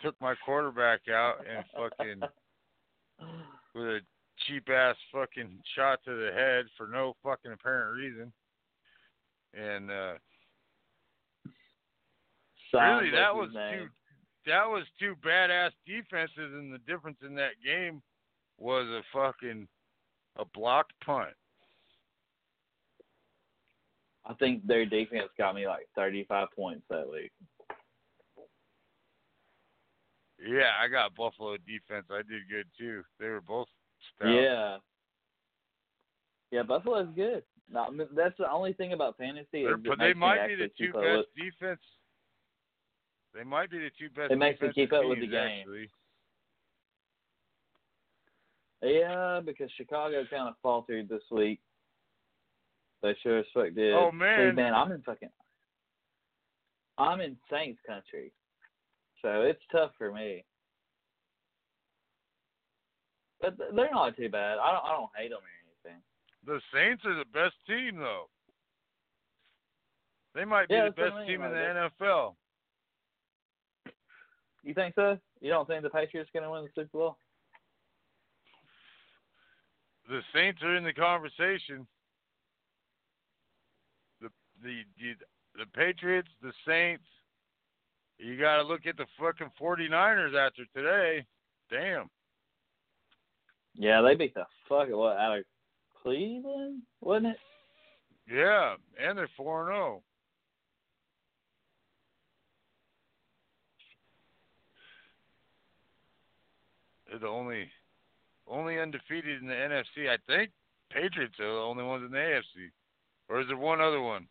[0.02, 2.22] took my quarterback out and fucking
[3.76, 4.00] with a
[4.50, 8.32] cheap ass fucking shot to the head for no fucking apparent reason.
[9.54, 10.14] And uh
[12.74, 13.80] really that was name.
[13.80, 13.88] two
[14.52, 18.02] that was two badass defenses and the difference in that game
[18.58, 19.68] was a fucking
[20.38, 21.30] a blocked punt.
[24.26, 27.32] I think their defense got me like 35 points that week.
[30.40, 32.06] Yeah, I got Buffalo defense.
[32.12, 33.04] I did good too.
[33.20, 33.68] They were both
[34.16, 34.34] stout.
[34.34, 34.78] Yeah.
[36.52, 37.44] Yeah, Buffalo's good.
[37.72, 39.62] No, I mean, that's the only thing about fantasy.
[39.62, 41.80] Is but they might be the two best defense.
[43.36, 44.32] They might be the two best.
[44.32, 45.60] It makes me keep up with the game.
[45.62, 45.90] Actually.
[48.82, 51.60] Yeah, because Chicago kind of faltered this week.
[53.04, 53.94] They sure as fuck did.
[53.94, 54.56] Oh, See, man.
[54.56, 55.30] man, I'm in fucking.
[56.98, 58.34] I'm in Saints country,
[59.22, 60.44] so it's tough for me.
[63.42, 64.58] But they're not too bad.
[64.58, 64.86] I don't.
[64.86, 66.02] I don't hate them or anything.
[66.46, 68.26] The Saints are the best team, though.
[70.36, 72.36] They might be Yeah, the best I mean, team in the NFL.
[74.64, 75.18] You think so?
[75.42, 77.18] You don't think the Patriots going to win the Super Bowl?
[80.10, 81.88] The Saints are in the conversation.
[84.22, 84.30] The
[84.62, 85.14] the the,
[85.58, 87.04] the Patriots, the Saints.
[88.18, 91.26] You got to look at the fucking 49ers after today.
[91.72, 92.10] Damn.
[93.76, 95.46] Yeah, they beat the fuck what out of
[96.02, 97.38] Cleveland, wasn't it?
[98.32, 100.04] Yeah, and they're 4 and 0.
[107.10, 107.70] They're the only
[108.48, 110.10] only undefeated in the NFC.
[110.10, 110.52] I think
[110.92, 112.70] Patriots are the only ones in the AFC.
[113.30, 114.28] Or is there one other one?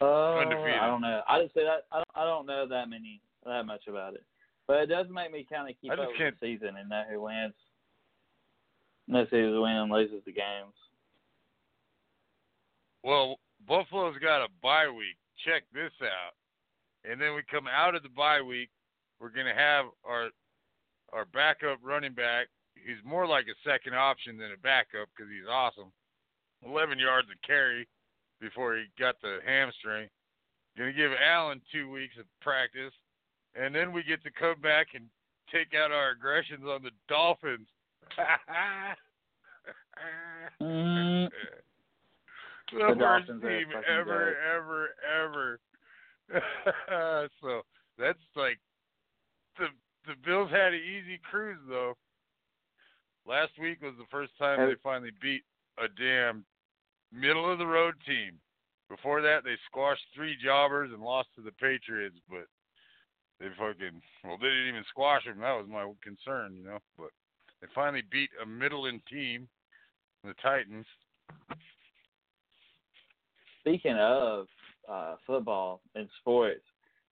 [0.00, 0.78] Oh, Undefeated.
[0.78, 1.22] I don't know.
[1.28, 4.24] I just say that I don't, I don't know that many that much about it,
[4.66, 7.22] but it does make me kind of keep up with the season and know who
[7.22, 7.54] wins.
[9.08, 10.74] Know who wins and loses the games.
[13.02, 15.16] Well, Buffalo's got a bye week.
[15.46, 16.36] Check this out.
[17.10, 18.68] And then we come out of the bye week.
[19.18, 20.28] We're gonna have our
[21.12, 22.48] our backup running back.
[22.74, 25.90] He's more like a second option than a backup because he's awesome.
[26.66, 27.88] 11 yards of carry
[28.40, 30.08] before he got the hamstring.
[30.76, 32.92] Gonna give Allen two weeks of practice,
[33.54, 35.06] and then we get to come back and
[35.50, 37.68] take out our aggressions on the Dolphins.
[40.60, 41.28] Mm,
[42.72, 44.88] the, The worst team ever, ever,
[45.22, 45.60] ever.
[47.40, 47.62] so
[47.98, 48.58] that's like
[49.58, 49.66] the
[50.06, 51.94] the Bills had an easy cruise though.
[53.26, 55.42] Last week was the first time they finally beat
[55.78, 56.44] a damn
[57.12, 58.38] middle of the road team.
[58.88, 62.46] Before that, they squashed three jobbers and lost to the Patriots, but
[63.38, 65.40] they fucking well, they didn't even squash them.
[65.40, 66.78] That was my concern, you know.
[66.96, 67.10] But
[67.60, 69.48] they finally beat a middling team,
[70.24, 70.86] the Titans.
[73.60, 74.46] speaking of
[74.88, 76.64] uh, football and sports,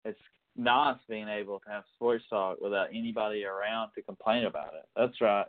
[0.05, 0.19] it's
[0.55, 4.87] nice being able to have sports talk without anybody around to complain about it.
[4.95, 5.45] That's right.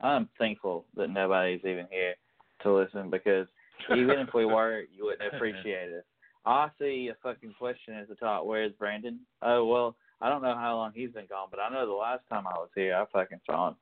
[0.00, 2.14] I'm thankful that nobody's even here
[2.62, 3.46] to listen because
[3.90, 6.04] even if we were, you wouldn't appreciate it.
[6.46, 8.46] I see a fucking question at the top.
[8.46, 9.20] Where's Brandon?
[9.42, 12.22] Oh well, I don't know how long he's been gone, but I know the last
[12.28, 13.76] time I was here, I fucking saw him.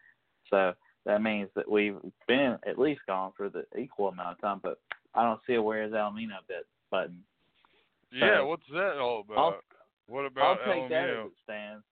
[0.50, 0.72] So
[1.06, 1.96] that means that we've
[2.26, 4.60] been at least gone for the equal amount of time.
[4.62, 4.80] But
[5.14, 7.22] I don't see a Where's Almina bit button.
[8.12, 9.38] Yeah, what's that all about?
[9.38, 9.60] I'll-
[10.06, 11.84] what I'll about take that as it stands.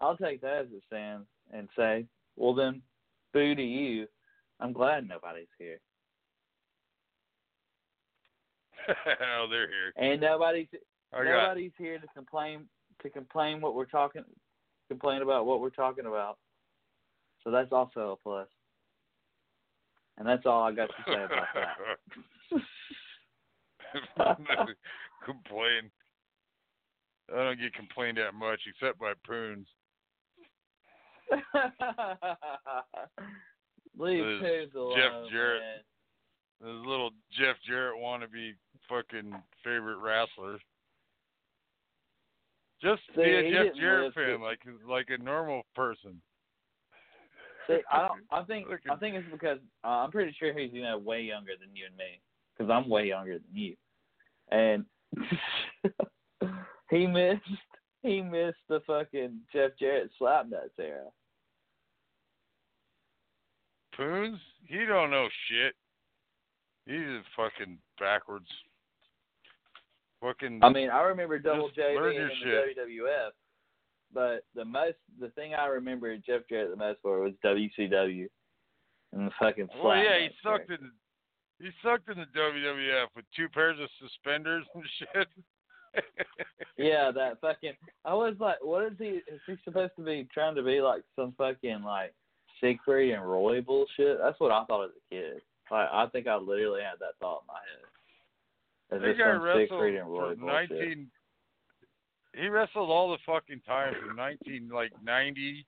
[0.00, 2.80] I'll take that as it stands and say, well then,
[3.34, 4.06] boo to you.
[4.58, 5.80] I'm glad nobody's here,
[8.88, 9.92] oh, they're here.
[9.96, 10.68] and nobody's
[11.12, 12.66] I got nobody's here to complain
[13.02, 14.24] to complain what we're talking,
[14.88, 16.38] complain about what we're talking about.
[17.44, 18.48] So that's also a plus.
[20.16, 21.76] And that's all I got to say about that.
[25.24, 25.90] Complain.
[27.32, 29.66] I don't get complained at much except by poons.
[33.98, 35.62] Leave This Coons alone, Jeff Jarrett.
[35.62, 35.78] man.
[36.68, 38.54] His little Jeff Jarrett wannabe
[38.88, 40.58] fucking favorite wrestler.
[42.82, 46.20] Just See, be a Jeff Jarrett fan, like like a normal person.
[47.66, 48.20] See, I don't.
[48.30, 48.66] I think.
[48.90, 51.86] I think it's because uh, I'm pretty sure he's you know way younger than you
[51.86, 52.20] and me,
[52.56, 53.76] because I'm way younger than you,
[54.50, 54.84] and
[56.90, 57.42] he missed.
[58.02, 61.06] He missed the fucking Jeff Jarrett slapnuts era.
[63.96, 64.38] Poons?
[64.66, 65.74] He don't know shit.
[66.86, 68.48] He's just fucking backwards.
[70.20, 72.76] Fucking I mean, I remember Double J being your in shit.
[72.76, 73.30] the WWF,
[74.14, 78.28] but the most, the thing I remember Jeff Jarrett the most for was WCW,
[79.12, 79.68] and the fucking.
[79.82, 80.90] Well, yeah, he sucked in.
[81.60, 85.28] He sucked in the WWF with two pairs of suspenders and shit.
[86.76, 87.74] Yeah, that fucking.
[88.04, 89.20] I was like, what is he?
[89.32, 92.12] Is he supposed to be trying to be like some fucking like
[92.60, 94.18] Siegfried and Roy bullshit?
[94.20, 95.42] That's what I thought as a kid.
[95.70, 99.00] Like, I think I literally had that thought in my head.
[99.02, 100.70] That this guy some wrestled Siegfried and Roy bullshit?
[100.70, 101.10] 19.
[102.34, 105.64] He wrestled all the fucking time from 19 like 90,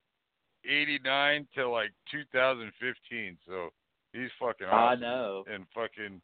[0.68, 3.38] 89 till like 2015.
[3.46, 3.68] So
[4.12, 5.44] he's fucking I know.
[5.52, 6.20] And fucking,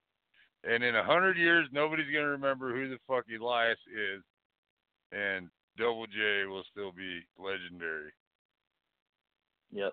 [0.64, 4.22] and in a hundred years, nobody's gonna remember who the fuck Elias is,
[5.12, 8.12] and Double J will still be legendary.
[9.70, 9.92] Yep.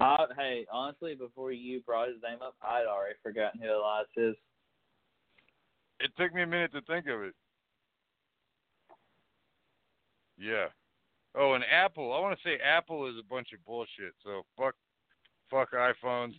[0.00, 4.36] I, hey, honestly, before you brought his name up, I'd already forgotten who Elias is.
[6.00, 7.34] It took me a minute to think of it.
[10.38, 10.66] Yeah.
[11.34, 12.12] Oh, and Apple.
[12.12, 14.14] I want to say Apple is a bunch of bullshit.
[14.24, 14.74] So fuck,
[15.50, 16.34] fuck iPhones.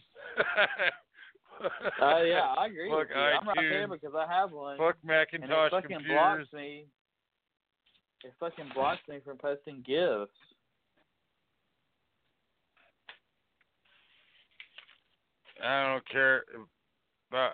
[2.01, 3.21] Oh yeah, I agree Fuck with you.
[3.21, 6.15] I'm right there because I have one, Fuck and it Macintosh fucking computers.
[6.15, 6.85] blocks me.
[8.23, 10.31] It fucking blocks me from posting gifs.
[15.63, 16.43] I don't care
[17.29, 17.53] about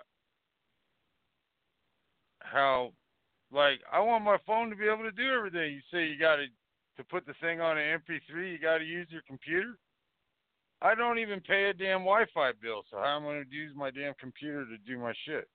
[2.40, 2.92] how,
[3.52, 5.74] like, I want my phone to be able to do everything.
[5.74, 6.46] You say you got to
[6.96, 9.76] to put the thing on an MP3, you got to use your computer.
[10.82, 13.72] I don't even pay a damn Wi-Fi bill, so how am I going to use
[13.74, 15.48] my damn computer to do my shit?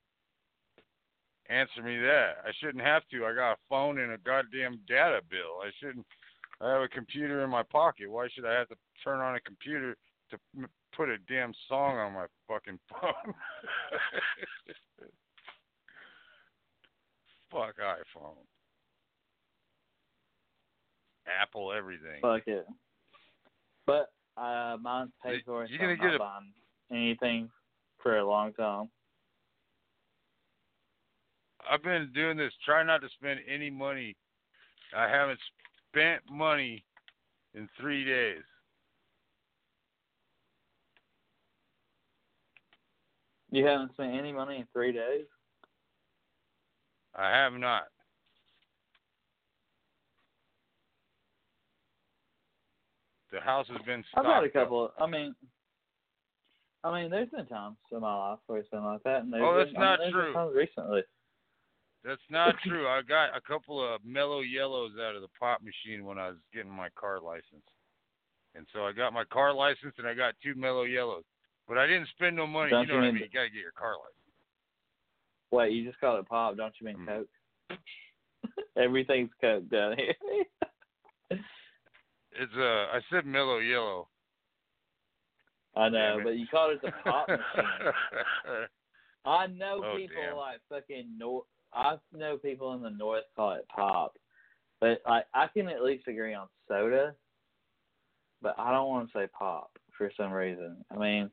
[1.49, 2.37] Answer me that.
[2.45, 3.25] I shouldn't have to.
[3.25, 5.61] I got a phone and a goddamn data bill.
[5.63, 6.05] I shouldn't.
[6.61, 8.09] I have a computer in my pocket.
[8.09, 9.95] Why should I have to turn on a computer
[10.29, 10.37] to
[10.95, 13.33] put a damn song on my fucking phone?
[17.51, 18.37] Fuck iPhone.
[21.41, 22.21] Apple everything.
[22.21, 22.65] Fuck it.
[23.85, 25.65] But uh, mine's paid for.
[25.65, 27.49] you so gonna get a- anything
[28.01, 28.89] for a long time.
[31.69, 32.53] I've been doing this.
[32.65, 34.15] Try not to spend any money.
[34.95, 35.39] I haven't
[35.89, 36.83] spent money
[37.53, 38.43] in three days.
[43.51, 45.25] You haven't spent any money in three days.
[47.15, 47.83] I have not.
[53.31, 54.85] The house has been I've had a couple.
[54.85, 55.33] Of, I mean,
[56.83, 59.43] I mean, there's been times in my life where it's been like that, and there's
[59.45, 60.33] Oh, that's been, I mean, not true.
[60.33, 61.01] times recently.
[62.03, 62.87] That's not true.
[62.87, 66.37] I got a couple of mellow yellows out of the pop machine when I was
[66.53, 67.63] getting my car license.
[68.55, 71.23] And so I got my car license and I got two mellow yellows.
[71.67, 72.71] But I didn't spend no money.
[72.71, 73.29] Don't you know you what I mean mean?
[73.31, 74.20] You gotta get your car license.
[75.51, 77.05] Wait, you just call it pop, don't you mean Mm.
[77.07, 77.79] Coke?
[78.77, 80.15] Everything's Coke down here.
[82.33, 84.07] It's uh I said mellow yellow.
[85.75, 87.91] I know, but you called it the pop machine.
[89.25, 90.37] I know Oh, people damn.
[90.37, 91.45] like fucking north.
[91.73, 94.15] I know people in the north call it pop,
[94.79, 97.15] but like I can at least agree on soda.
[98.41, 100.83] But I don't want to say pop for some reason.
[100.89, 101.29] I mean,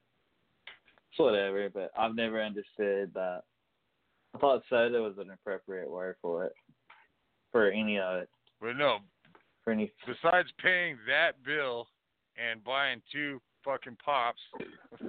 [1.10, 1.68] it's whatever.
[1.70, 3.42] But I've never understood that.
[4.38, 6.52] I thought soda was an appropriate word for it,
[7.50, 8.28] for any of it,
[8.60, 8.98] but no,
[9.64, 9.90] for any.
[10.06, 11.88] besides paying that bill
[12.36, 14.40] and buying two fucking pops.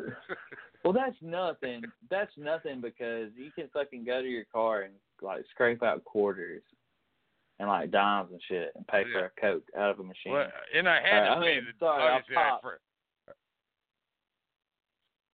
[0.85, 1.81] Well, that's nothing.
[2.09, 6.61] That's nothing because you can fucking go to your car and like scrape out quarters
[7.59, 10.31] and like dimes and shit and pay for a coke out of a machine.
[10.31, 12.61] well, and I had Uh, to I pay mean, the sorry, pop.
[12.61, 13.31] fr-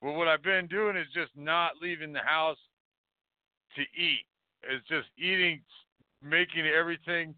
[0.02, 2.58] Well, what I've been doing is just not leaving the house
[3.76, 4.26] to eat.
[4.64, 5.62] It's just eating,
[6.24, 7.36] making everything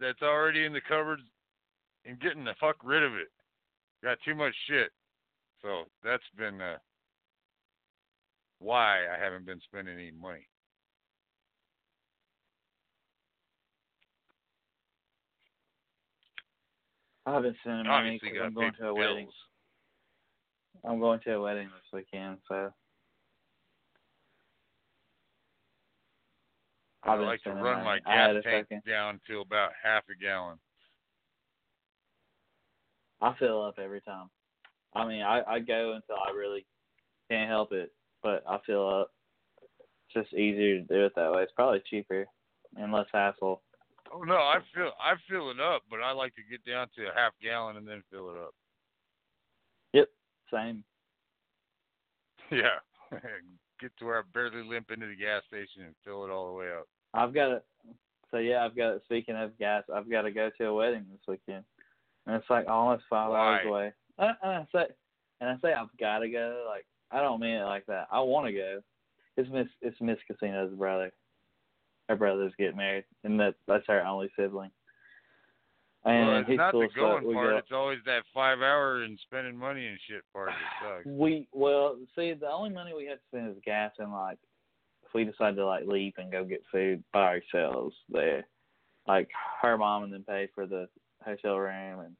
[0.00, 1.22] that's already in the cupboards
[2.04, 3.28] and getting the fuck rid of it.
[4.02, 4.90] Got too much shit.
[5.62, 6.76] So that's been uh,
[8.58, 10.46] why I haven't been spending any money.
[17.26, 19.28] I haven't spent any money because I'm going to a for wedding.
[20.84, 22.70] I'm going to a wedding this weekend, so
[27.04, 30.58] I like to run my gas tank down to about half a gallon.
[33.20, 34.30] I fill up every time.
[34.94, 36.64] I mean, I I go until I really
[37.30, 37.92] can't help it,
[38.22, 39.10] but I fill up.
[39.62, 41.42] It's just easier to do it that way.
[41.42, 42.26] It's probably cheaper
[42.76, 43.62] and less hassle.
[44.12, 47.04] Oh no, I fill I fill it up, but I like to get down to
[47.04, 48.54] a half gallon and then fill it up.
[49.92, 50.08] Yep,
[50.52, 50.84] same.
[52.50, 52.78] Yeah.
[53.80, 56.58] get to where I barely limp into the gas station and fill it all the
[56.58, 56.86] way up.
[57.14, 57.64] I've got it.
[58.30, 59.02] So yeah, I've got.
[59.04, 61.64] Speaking of gas, I've got to go to a wedding this weekend,
[62.26, 63.68] and it's like almost five hours Why?
[63.68, 63.92] away.
[64.18, 64.86] Uh, And I say,
[65.40, 66.64] and I say I've got to go.
[66.68, 68.08] Like I don't mean it like that.
[68.10, 68.80] I want to go.
[69.36, 69.68] It's Miss.
[69.80, 71.12] It's Miss Casino's brother.
[72.08, 74.70] Her brother's getting married, and that that's her only sibling.
[76.04, 77.54] And well, it's he's not cool the going part.
[77.54, 81.06] It's always that five hour and spending money and shit part that sucks.
[81.06, 84.38] We well, see, the only money we have to spend is gas and like
[85.14, 88.46] we decided to like leave and go get food by ourselves there.
[89.06, 89.28] Like
[89.62, 90.88] her mom and then pay for the
[91.24, 92.16] hotel room and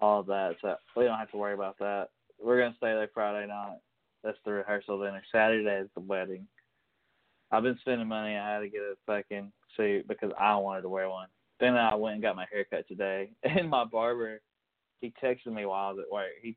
[0.00, 0.56] all of that.
[0.60, 2.08] So we don't have to worry about that.
[2.40, 3.78] We're gonna stay there Friday night.
[4.22, 5.22] That's the rehearsal dinner.
[5.32, 6.46] Saturday is the wedding.
[7.50, 8.36] I've been spending money.
[8.36, 11.28] I had to get a fucking suit because I wanted to wear one.
[11.60, 14.40] Then I went and got my hair cut today, and my barber,
[15.00, 16.30] he texted me while I was at work.
[16.40, 16.56] He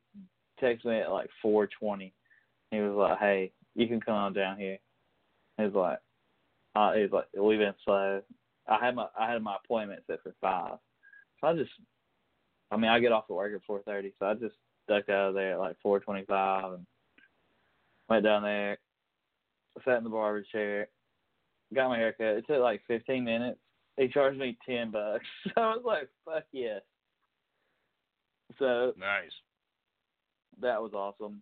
[0.61, 2.11] texted me at like 4:20.
[2.71, 4.77] He was like, "Hey, you can come on down here."
[5.57, 5.99] He was like,
[6.75, 8.21] uh, "He's like, we've been slow."
[8.67, 10.77] I had my I had my appointment set for five,
[11.39, 11.71] so I just,
[12.71, 14.55] I mean, I get off at work at 4:30, so I just
[14.87, 16.85] ducked out of there at like 4:25 and
[18.09, 18.77] went down there,
[19.83, 20.87] sat in the barber chair,
[21.73, 22.37] got my haircut.
[22.37, 23.59] It took like 15 minutes.
[23.97, 26.81] He charged me 10 bucks, so I was like, "Fuck yes."
[28.59, 29.31] So Nice.
[30.61, 31.41] that was awesome.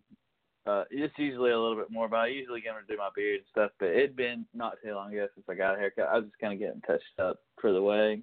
[0.66, 3.40] Uh, it's usually a little bit more, but I usually get to do my beard
[3.40, 3.70] and stuff.
[3.78, 6.08] But it'd been not too long ago since I got a haircut.
[6.10, 8.22] I was just kind of getting touched up for the wedding,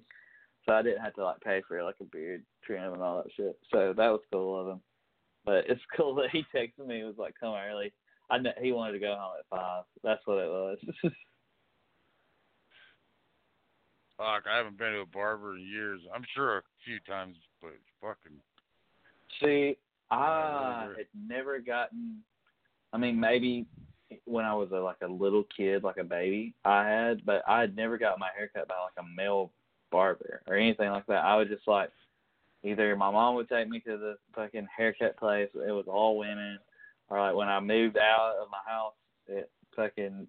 [0.66, 3.32] so I didn't have to like pay for like a beard trim and all that
[3.36, 3.56] shit.
[3.72, 4.80] So that was cool of him.
[5.44, 6.98] But it's cool that he texted me.
[6.98, 7.92] He was like, "Come early."
[8.30, 9.84] I know he wanted to go home at five.
[10.02, 10.78] That's what it was.
[14.16, 16.00] Fuck, I haven't been to a barber in years.
[16.14, 18.38] I'm sure a few times, but fucking
[19.42, 19.76] See,
[20.10, 22.18] I had never gotten.
[22.92, 23.66] I mean, maybe
[24.24, 27.60] when I was a, like a little kid, like a baby, I had, but I
[27.60, 29.50] had never got my hair cut by like a male
[29.90, 31.24] barber or anything like that.
[31.24, 31.90] I would just like
[32.62, 35.48] either my mom would take me to the fucking haircut place.
[35.54, 36.58] It was all women,
[37.08, 38.94] or like when I moved out of my house
[39.28, 40.26] at fucking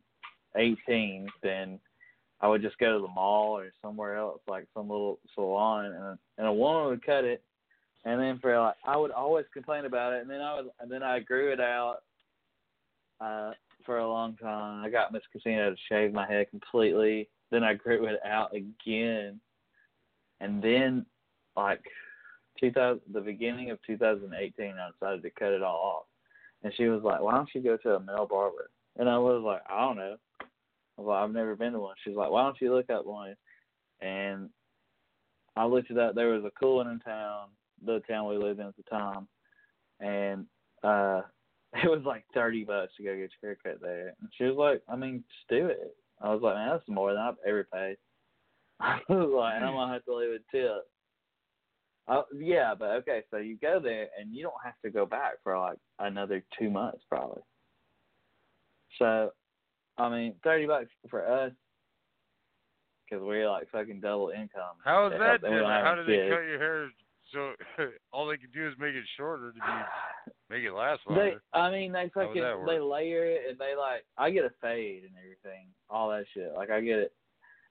[0.56, 1.80] eighteen, then
[2.42, 6.18] I would just go to the mall or somewhere else, like some little salon, and
[6.38, 7.44] and a woman would cut it,
[8.06, 10.92] and then for like I would always complain about it, and then I would and
[10.92, 12.00] then I grew it out
[13.20, 13.52] uh
[13.86, 14.84] for a long time.
[14.84, 17.30] I got Miss Christina to shave my head completely.
[17.52, 19.40] Then I grew it out again,
[20.40, 21.06] and then
[21.56, 21.84] like
[22.60, 26.06] 2000, the beginning of 2018, I decided to cut it all off.
[26.64, 29.44] And she was like, "Why don't you go to a male barber?" And I was
[29.44, 32.44] like, "I don't know." I was like, "I've never been to one." She's like, "Why
[32.44, 33.36] don't you look up one?"
[34.02, 34.50] And
[35.56, 36.16] I looked it up.
[36.16, 37.50] There was a cool one in town,
[37.86, 39.28] the town we lived in at the time,
[40.00, 40.48] and
[40.84, 41.22] uh
[41.84, 44.14] it was like thirty bucks to go get your haircut there.
[44.20, 47.14] And she was like, "I mean, just do it." I was like, "Man, that's more
[47.14, 47.98] than I've ever paid."
[48.80, 50.84] I was like, and I'm gonna have to leave a tip.
[52.08, 55.34] Oh yeah, but okay, so you go there and you don't have to go back
[55.44, 57.42] for like another two months probably.
[59.00, 59.32] So,
[59.98, 61.54] I mean, thirty bucks for us
[63.10, 64.78] because we're like fucking double income.
[64.84, 65.84] how is that helps- and we different?
[65.84, 66.90] don't How do they cut your hair
[67.32, 67.54] so
[68.12, 69.62] all they can do is make it shorter to be
[70.54, 71.34] make it last They.
[71.54, 74.06] I mean, they fucking they layer it and they like.
[74.18, 76.54] I get a fade and everything, all that shit.
[76.56, 77.14] Like I get it.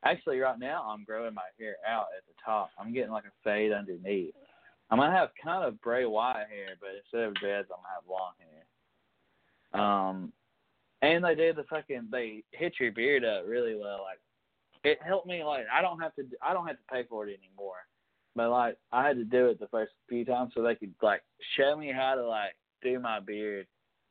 [0.04, 2.70] Actually, right now I'm growing my hair out at the top.
[2.78, 4.34] I'm getting like a fade underneath.
[4.90, 8.10] I'm gonna have kind of gray white hair, but instead of dreads, I'm gonna have
[8.10, 9.80] long hair.
[9.80, 10.32] Um,
[11.00, 14.02] and they do the fucking they hit your beard up really well.
[14.02, 14.18] Like
[14.84, 15.44] it helped me.
[15.44, 17.76] Like I don't have to I don't have to pay for it anymore.
[18.34, 21.22] But like I had to do it the first few times so they could like
[21.56, 23.66] show me how to like do my beard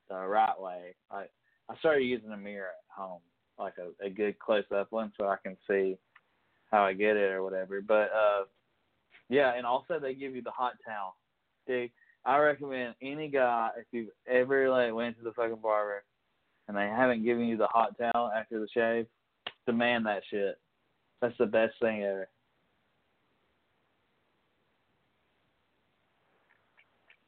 [0.09, 0.95] the right way.
[1.11, 1.31] Like
[1.69, 3.21] I started using a mirror at home,
[3.57, 5.97] like a, a good close up one so I can see
[6.71, 7.81] how I get it or whatever.
[7.81, 8.45] But uh
[9.29, 11.15] yeah, and also they give you the hot towel.
[11.67, 11.91] Dude,
[12.25, 16.03] I recommend any guy if you've ever like went to the fucking barber
[16.67, 19.07] and they haven't given you the hot towel after the shave,
[19.65, 20.59] demand that shit.
[21.21, 22.27] That's the best thing ever.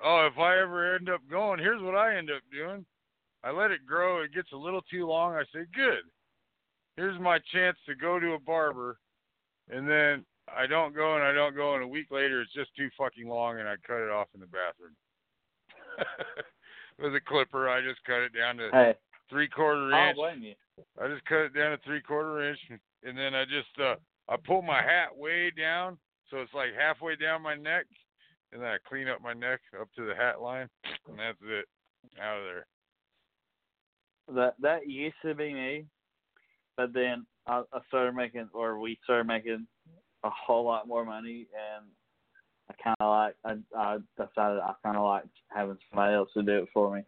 [0.04, 2.86] Oh, if I ever end up going, here's what I end up doing.
[3.44, 4.22] I let it grow.
[4.22, 5.34] It gets a little too long.
[5.34, 6.04] I say, good.
[6.98, 8.98] here's my chance to go to a barber,
[9.70, 10.26] and then
[10.56, 13.28] I don't go and I don't go, and a week later it's just too fucking
[13.28, 14.96] long, and I cut it off in the bathroom.
[17.00, 18.96] With a clipper, I just cut it down to Hey,
[19.30, 20.18] three quarter I inch.
[20.18, 20.56] don't blame you.
[21.02, 22.60] I just cut it down to three quarter inch,
[23.04, 23.96] and then I just uh
[24.30, 25.98] I pull my hat way down,
[26.30, 27.86] so it's like halfway down my neck,
[28.54, 30.70] and then I clean up my neck up to the hat line,
[31.10, 31.66] and that's it,
[32.22, 32.66] out of there.
[34.36, 35.86] That that used to be me,
[36.78, 39.68] but then I, I started making, or we started making
[40.24, 41.86] a whole lot more money, and
[42.70, 46.44] I kind of like I I decided I kind of like having somebody else to
[46.44, 47.04] do it for me,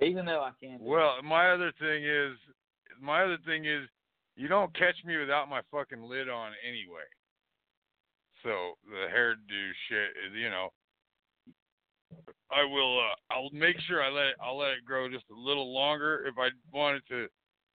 [0.00, 0.78] even though I can't.
[0.78, 0.90] do it.
[0.90, 2.36] Well, my other thing is,
[3.02, 3.86] my other thing is,
[4.36, 7.04] you don't catch me without my fucking lid on anyway.
[8.44, 10.68] So the hairdo shit is, you know,
[12.52, 13.00] I will.
[13.00, 14.36] Uh, I'll make sure I let it.
[14.40, 17.26] I'll let it grow just a little longer if I wanted to,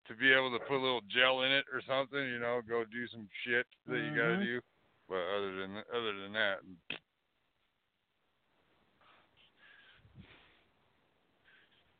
[0.07, 2.19] to be able to put a little gel in it or something.
[2.19, 4.45] You know, go do some shit that you got to Mhm.
[4.45, 4.61] do.
[5.09, 6.59] But other than other than that,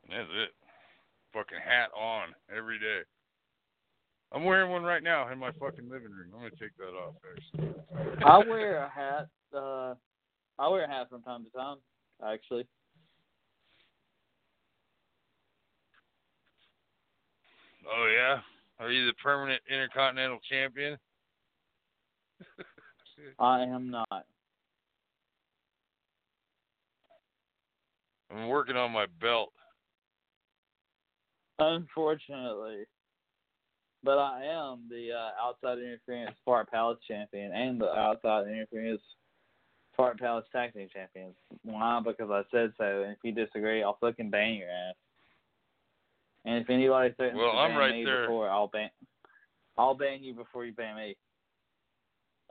[0.08, 0.54] that's it.
[1.32, 3.02] Fucking hat on every day.
[4.32, 6.30] I'm wearing one right now in my fucking living room.
[6.32, 7.74] I'm gonna take that off actually.
[8.24, 9.28] I wear a hat.
[9.54, 9.94] Uh,
[10.58, 11.78] I wear a hat from time to time,
[12.24, 12.66] actually.
[17.90, 18.40] Oh yeah?
[18.78, 20.96] Are you the permanent intercontinental champion?
[23.38, 24.26] I am not.
[28.30, 29.52] I'm working on my belt.
[31.58, 32.84] Unfortunately.
[34.02, 39.02] But I am the uh, outside interference Fart Palace champion and the outside interference
[39.96, 41.34] Fart Palace tag team champions.
[41.62, 42.00] Why?
[42.04, 43.02] Because I said so.
[43.02, 44.94] And if you disagree, I'll fucking ban your ass.
[46.46, 48.22] And if anybody threatens Well, to I'm ban right me there.
[48.22, 48.88] before, I'll ban.
[49.76, 51.16] I'll ban you before you ban me.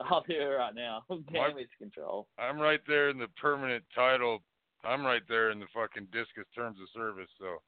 [0.00, 1.02] I'll do it right now.
[1.32, 2.28] Damage control.
[2.38, 4.42] I'm right there in the permanent title.
[4.84, 7.60] I'm right there in the fucking Disqus terms of service, so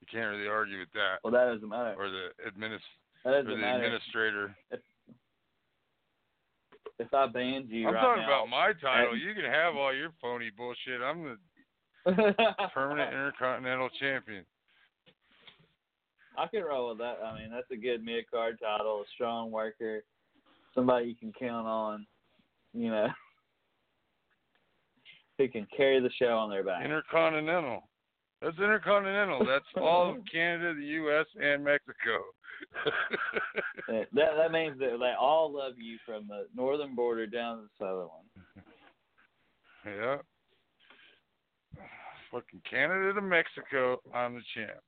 [0.00, 1.16] you can't really argue with that.
[1.24, 1.94] Well, that doesn't matter.
[1.98, 2.84] Or the administ
[3.24, 3.84] That doesn't the matter.
[3.84, 4.56] administrator.
[7.00, 9.12] If I banned you I'm right talking now, about my title.
[9.12, 11.00] and- You can have all your phony bullshit.
[11.02, 11.36] I'm the
[12.74, 14.44] permanent intercontinental champion.
[16.36, 17.18] I can roll with that.
[17.24, 20.02] I mean, that's a good mid card title, a strong worker,
[20.74, 22.06] somebody you can count on,
[22.72, 23.08] you know,
[25.38, 26.84] who can carry the show on their back.
[26.84, 27.88] Intercontinental.
[28.40, 29.44] That's intercontinental.
[29.44, 32.22] That's all of Canada, the U.S., and Mexico.
[33.88, 37.62] Uh, that that means that they all love you from the northern border down to
[37.62, 38.64] the southern one.
[39.86, 40.16] yeah.
[42.30, 44.80] Fucking Canada to Mexico, I'm the champ.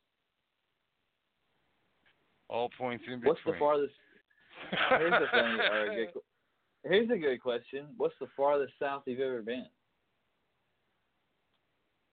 [2.49, 3.29] All points in between.
[3.29, 3.95] What's the farthest?
[4.91, 5.59] Here's the thing.
[5.61, 6.09] A good,
[6.85, 7.87] here's a good question.
[7.97, 9.67] What's the farthest south you've ever been?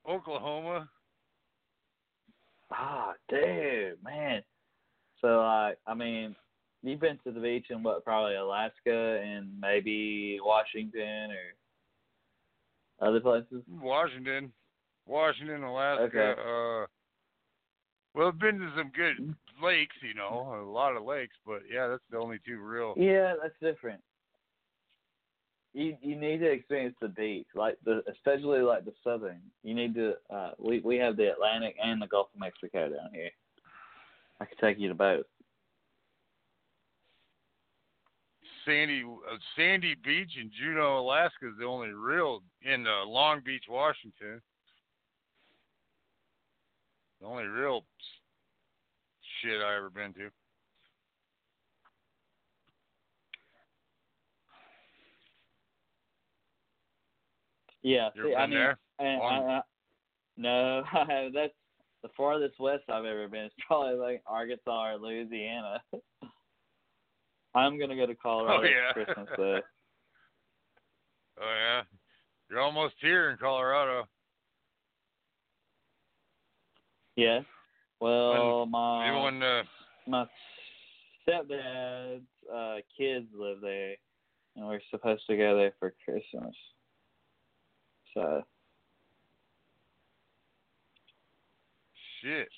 [0.07, 0.87] Oklahoma.
[2.71, 4.41] Ah, dude, man.
[5.21, 6.35] So, like, I mean,
[6.83, 13.63] you've been to the beach in what, probably Alaska and maybe Washington or other places.
[13.81, 14.51] Washington,
[15.05, 16.03] Washington, Alaska.
[16.03, 16.41] Okay.
[16.41, 16.85] Uh,
[18.13, 21.87] well, I've been to some good lakes, you know, a lot of lakes, but yeah,
[21.87, 22.93] that's the only two real.
[22.97, 24.01] Yeah, that's different.
[25.77, 29.39] You you need to experience the beach, like the especially like the southern.
[29.61, 30.13] You need to.
[30.27, 33.29] Uh, we we have the Atlantic and the Gulf of Mexico down here.
[34.41, 35.27] I could take you to both.
[38.65, 43.65] Sandy uh, Sandy Beach in Juneau, Alaska is the only real in uh, Long Beach,
[43.69, 44.41] Washington.
[47.21, 47.85] The only real
[49.43, 50.31] shit I ever been to.
[57.87, 58.59] Yeah, see, I mean,
[58.99, 59.61] Long- I, I,
[60.35, 60.83] no,
[61.33, 61.53] that's
[62.03, 63.45] the farthest west I've ever been.
[63.45, 65.81] It's probably like Arkansas or Louisiana.
[67.55, 68.91] I'm gonna go to Colorado Oh, yeah.
[68.93, 69.59] for Christmas though.
[71.39, 71.83] Oh yeah,
[72.49, 74.05] you're almost here in Colorado.
[77.15, 77.39] Yeah.
[78.01, 79.63] Well, my Even when uh,
[80.07, 80.25] my
[81.25, 82.21] stepdad's
[82.53, 83.95] uh, kids live there,
[84.57, 86.53] and we're supposed to go there for Christmas.
[88.17, 88.41] So
[92.23, 92.49] Shit.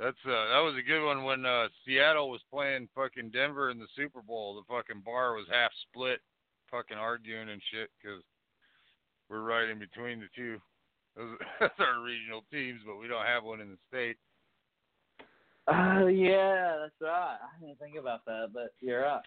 [0.00, 3.78] That's uh that was a good one when uh Seattle was playing fucking Denver in
[3.78, 4.54] the Super Bowl.
[4.54, 6.20] The fucking bar was half split,
[6.70, 8.22] fucking arguing and shit because
[9.28, 10.58] we're right in between the two.
[11.16, 14.16] Those that's our regional teams, but we don't have one in the state.
[15.68, 17.36] Oh yeah, that's right.
[17.36, 19.20] I didn't think about that, but you're right.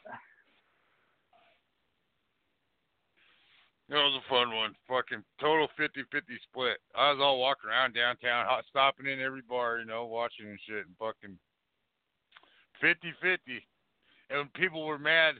[3.89, 4.75] It was a fun one.
[4.87, 6.77] Fucking total 50-50 split.
[6.95, 10.59] I was all walking around downtown, hot, stopping in every bar, you know, watching and
[10.67, 11.39] shit, and fucking
[12.83, 13.63] 50-50.
[14.29, 15.35] And people were mad.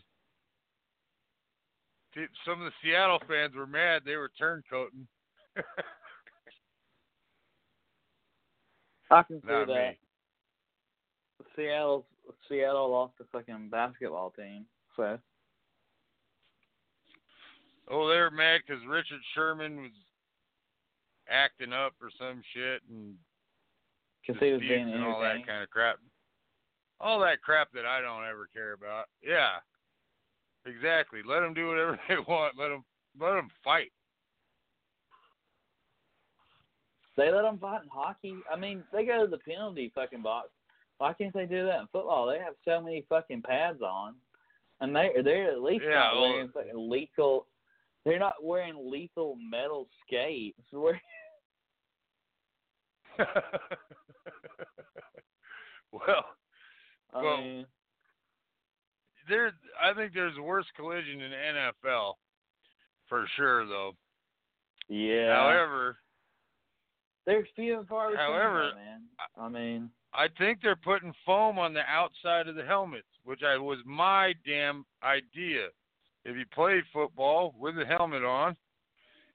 [2.44, 4.02] Some of the Seattle fans were mad.
[4.04, 5.06] They were turncoating.
[9.12, 9.74] I can see Not that.
[9.74, 9.98] me.
[11.56, 12.06] Seattle
[12.48, 15.18] Seattle lost the fucking basketball team, so
[17.90, 19.92] Oh, they were mad because Richard Sherman was
[21.30, 23.16] acting up or some shit and
[24.26, 25.98] because he was being and all that kind of crap.
[27.02, 29.06] All that crap that I don't ever care about.
[29.24, 29.58] Yeah,
[30.66, 31.22] exactly.
[31.26, 32.58] Let them do whatever they want.
[32.58, 32.84] Let them
[33.20, 33.92] let them fight.
[37.18, 38.36] They let them fight in hockey.
[38.52, 40.50] I mean, they go to the penalty fucking box.
[41.00, 42.28] Why can't they do that in football?
[42.28, 44.16] They have so many fucking pads on,
[44.82, 47.46] and they they're at least Yeah, not well- wearing fucking lethal.
[48.06, 50.60] They're not wearing lethal metal skates.
[55.92, 56.26] Well,
[57.14, 57.66] Well,
[59.28, 59.52] there.
[59.82, 62.14] I think there's worse collision in NFL
[63.08, 63.94] for sure, though.
[64.88, 65.36] yeah.
[65.36, 65.98] However,
[67.26, 69.02] they're few and far between, however, man.
[69.36, 73.58] I mean, I think they're putting foam on the outside of the helmets, which I
[73.58, 75.70] was my damn idea.
[76.30, 78.56] If you play football with the helmet on,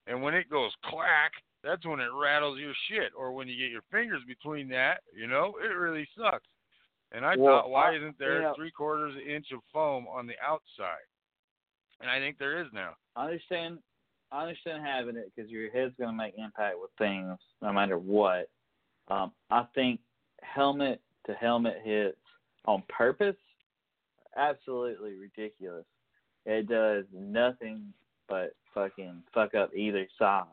[0.06, 1.32] and when it goes clack,
[1.64, 3.10] that's when it rattles your shit.
[3.18, 6.46] Or when you get your fingers between that, you know, it really sucks.
[7.10, 9.64] And I Well, thought, why I- isn't there you know- three quarters an inch of
[9.72, 11.02] foam on the outside?
[12.00, 12.96] And I think there is now.
[13.16, 13.82] I understand.
[14.30, 17.98] I understand having it because your head's going to make impact with things no matter
[17.98, 18.48] what.
[19.08, 20.00] Um, I think
[20.42, 22.20] helmet to helmet hits
[22.66, 23.36] on purpose,
[24.36, 25.86] absolutely ridiculous.
[26.46, 27.92] It does nothing
[28.28, 30.44] but fucking fuck up either side.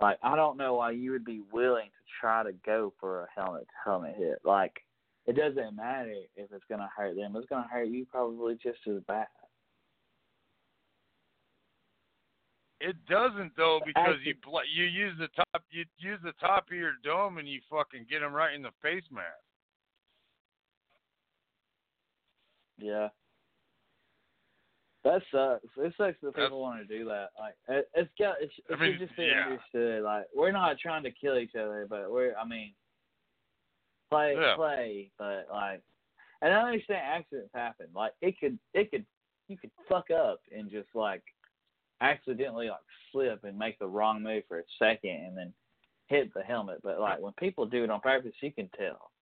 [0.00, 3.26] Like I don't know why you would be willing to try to go for a
[3.34, 4.40] helmet to helmet hit.
[4.44, 4.82] Like
[5.26, 7.34] it doesn't matter if it's gonna hurt them.
[7.36, 9.26] It's gonna hurt you probably just as bad.
[12.80, 16.76] It doesn't though because you bl- you use the top you use the top of
[16.76, 19.26] your dome and you fucking get them right in the face mask.
[22.78, 23.08] Yeah.
[25.06, 25.64] That sucks.
[25.76, 27.28] It sucks that That's- people want to do that.
[27.38, 28.42] Like, it, it's got.
[28.42, 29.44] It, it I mean, should just be yeah.
[29.46, 30.02] understood.
[30.02, 32.34] Like, we're not trying to kill each other, but we're.
[32.36, 32.72] I mean,
[34.10, 34.56] play, Yeah.
[34.56, 35.80] play, but like,
[36.42, 37.86] and I understand accidents happen.
[37.94, 39.06] Like, it could, it could,
[39.46, 41.22] you could fuck up and just like,
[42.00, 42.80] accidentally like
[43.12, 45.52] slip and make the wrong move for a second and then
[46.08, 46.80] hit the helmet.
[46.82, 49.12] But like, when people do it on purpose, you can tell.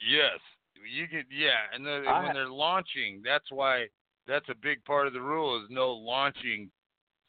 [0.00, 0.38] Yes,
[0.86, 1.26] you could.
[1.30, 3.88] Yeah, and then I- when they're launching, that's why
[4.26, 6.70] that's a big part of the rule is no launching.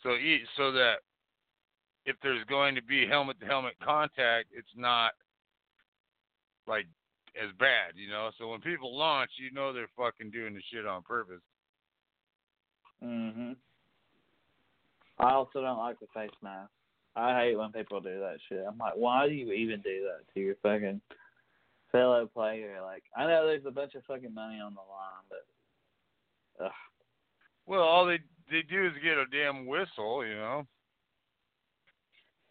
[0.04, 0.18] So
[0.56, 1.00] so that
[2.06, 5.12] if there's going to be helmet to helmet contact, it's not
[6.68, 6.88] like
[7.36, 8.32] as bad, you know.
[8.38, 11.42] So when people launch, you know they're fucking doing the shit on purpose.
[13.02, 13.56] Mhm.
[15.20, 16.72] I also don't like the face mask.
[17.16, 18.66] I hate when people do that shit.
[18.66, 21.02] I'm like, why do you even do that to your fucking
[21.92, 22.80] fellow player?
[22.84, 26.72] Like, I know there's a bunch of fucking money on the line, but ugh.
[27.66, 28.20] Well, all they
[28.50, 30.66] they do is get a damn whistle, you know.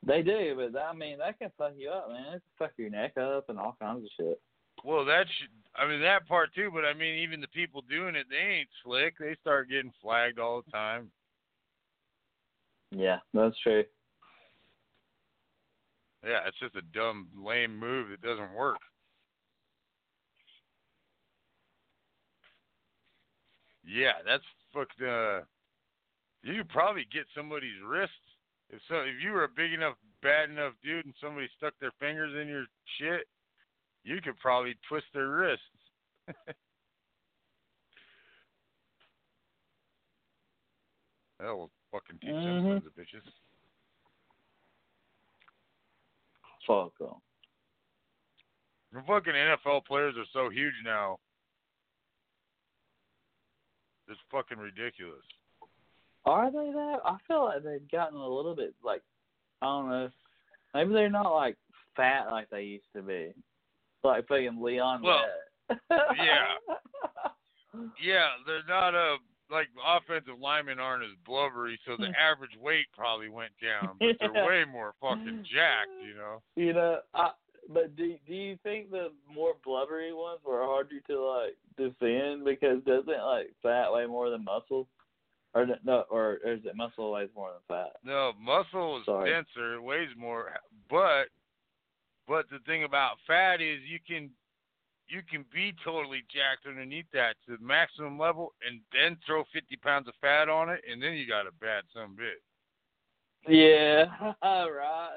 [0.06, 0.54] they do.
[0.56, 2.34] But I mean, that can fuck you up, man.
[2.34, 4.40] It can fuck your neck up and all kinds of shit.
[4.84, 8.14] Well, that should, I mean that part too, but I mean even the people doing
[8.14, 9.14] it, they ain't slick.
[9.18, 11.10] They start getting flagged all the time.
[12.92, 13.84] Yeah, that's true.
[16.24, 18.78] Yeah, it's just a dumb, lame move that doesn't work.
[23.88, 25.00] Yeah, that's fucked.
[25.00, 25.40] Uh,
[26.42, 28.12] you could probably get somebody's wrist
[28.68, 28.96] if so.
[28.96, 32.48] If you were a big enough, bad enough dude, and somebody stuck their fingers in
[32.48, 32.66] your
[32.98, 33.26] shit,
[34.04, 35.64] you could probably twist their wrists.
[41.38, 42.82] that will fucking teach them Mhm.
[42.82, 43.32] sons of bitches.
[46.66, 47.22] Fuck 'em.
[48.92, 51.18] The fucking NFL players are so huge now.
[54.08, 55.24] It's fucking ridiculous.
[56.24, 56.98] Are they that?
[57.04, 59.02] I feel like they've gotten a little bit like
[59.62, 60.10] I don't know.
[60.74, 61.56] Maybe they're not like
[61.96, 63.32] fat like they used to be.
[64.04, 65.02] Like fucking Leon.
[65.02, 65.24] Well,
[65.90, 66.46] yeah.
[68.02, 69.16] Yeah, they're not a
[69.50, 74.46] like offensive linemen aren't as blubbery, so the average weight probably went down, but they're
[74.46, 76.42] way more fucking jacked, you know.
[76.56, 77.30] you know, I
[77.68, 82.82] But do do you think the more blubbery ones were harder to like defend because
[82.84, 84.88] doesn't like fat weigh more than muscle,
[85.54, 87.96] or no, or, is it muscle weighs more than fat?
[88.02, 89.30] No, muscle is Sorry.
[89.30, 90.52] denser, it weighs more,
[90.88, 91.26] but
[92.26, 94.30] but the thing about fat is you can
[95.06, 99.76] you can be totally jacked underneath that to the maximum level and then throw 50
[99.76, 102.42] pounds of fat on it and then you got a bad some bit.
[103.46, 104.04] Yeah,
[104.42, 105.10] right.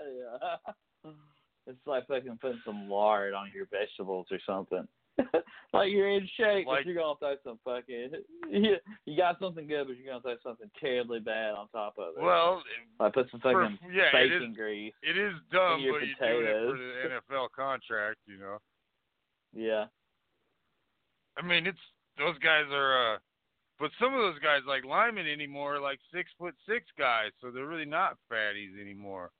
[1.05, 1.11] Yeah.
[1.71, 4.87] It's like fucking putting some lard on your vegetables or something.
[5.73, 8.11] like you're in shape, Like- but you're gonna throw some fucking.
[8.51, 12.17] You, you got something good, but you're gonna throw something terribly bad on top of
[12.17, 12.21] it.
[12.21, 12.61] Well,
[12.99, 14.93] like put some for, fucking yeah, it is grease.
[15.01, 17.21] it is dumb, your but you're doing it for potatoes.
[17.31, 18.57] the NFL contract, you know.
[19.53, 19.85] Yeah.
[21.37, 21.79] I mean, it's
[22.17, 23.17] those guys are uh
[23.79, 27.49] but some of those guys like linemen anymore are like six foot six guys, so
[27.51, 29.31] they're really not fatties anymore.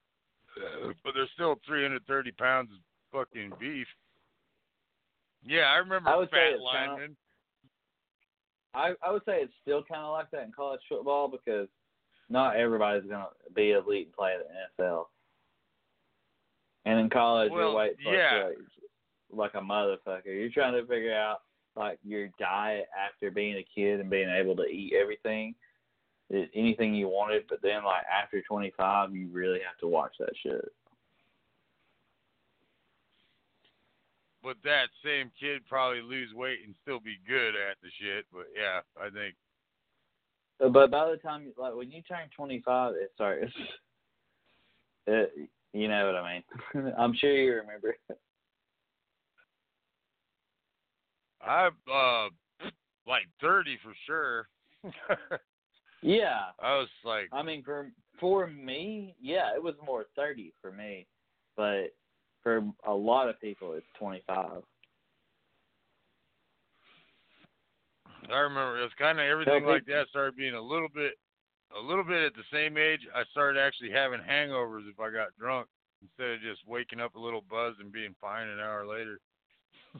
[0.58, 2.80] Uh, but they're still three hundred thirty pounds of
[3.12, 3.88] fucking beef.
[5.43, 7.18] Yeah, I remember I would fat it's kinda- linemen.
[8.74, 11.68] I I would say it's still kind of like that in college football because
[12.30, 14.39] not everybody's gonna be elite and play in
[14.78, 15.10] the NFL.
[16.86, 18.43] And in college, Well, you're yeah.
[18.43, 18.72] fluctuates
[19.30, 20.26] like a motherfucker.
[20.26, 21.41] You're trying to figure out
[21.76, 25.56] like your diet after being a kid and being able to eat everything,
[26.53, 27.43] anything you wanted.
[27.49, 30.65] But then like after 25, you really have to watch that shit.
[34.43, 38.25] But that same kid probably lose weight and still be good at the shit.
[38.34, 39.36] But yeah, I think
[40.59, 43.51] Uh, But by the time, you- like when you turn 25, it starts.
[45.07, 46.43] It, you know what I mean.
[46.97, 47.95] I'm sure you remember.
[51.41, 52.29] I'm uh
[53.07, 54.47] like thirty for sure.
[56.02, 60.72] Yeah, I was like I mean for for me, yeah, it was more 30 for
[60.72, 61.08] me,
[61.58, 61.93] but
[62.43, 64.62] for a lot of people, it's 25.
[68.30, 71.14] I remember it was kind of everything like that started being a little bit,
[71.76, 73.02] a little bit at the same age.
[73.16, 75.68] I started actually having hangovers if I got drunk
[76.02, 79.20] instead of just waking up a little buzzed and being fine an hour later.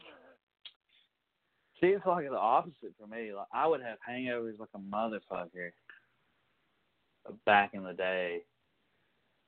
[1.82, 3.34] See, it's like the opposite for me.
[3.34, 5.72] Like I would have hangovers like a motherfucker
[7.46, 8.42] back in the day.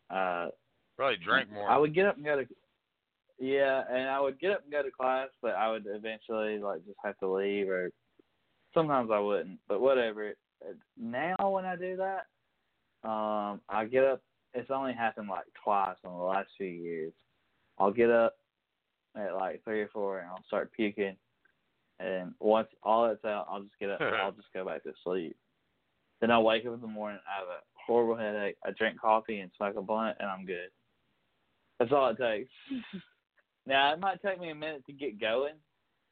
[0.10, 0.50] Uh,
[0.96, 1.70] Probably drank more.
[1.70, 2.46] I would get up and go to
[3.40, 6.86] yeah, and I would get up and go to class, but I would eventually like
[6.86, 7.92] just have to leave, or
[8.74, 9.60] sometimes I wouldn't.
[9.68, 10.34] But whatever.
[10.98, 14.22] Now when I do that, um, I get up.
[14.54, 17.12] It's only happened like twice in the last few years.
[17.80, 18.36] I'll get up
[19.18, 21.18] at like three or four, and I'll start puking.
[22.00, 24.00] And once all that's out, I'll just get up.
[24.00, 25.36] and I'll just go back to sleep.
[26.24, 27.20] Then I'll wake up in the morning.
[27.28, 28.56] I have a horrible headache.
[28.66, 30.70] I drink coffee and smoke a blunt, and I'm good.
[31.78, 32.50] That's all it takes.
[33.66, 35.56] now it might take me a minute to get going,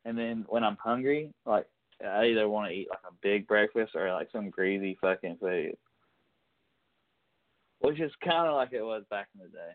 [0.04, 1.66] and then when I'm hungry, like
[2.06, 5.78] I either want to eat like a big breakfast or like some greasy fucking food,
[7.80, 9.72] which is kind of like it was back in the day.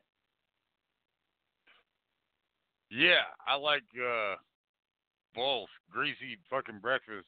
[2.91, 4.35] yeah, I like uh
[5.35, 7.27] both greasy fucking breakfast.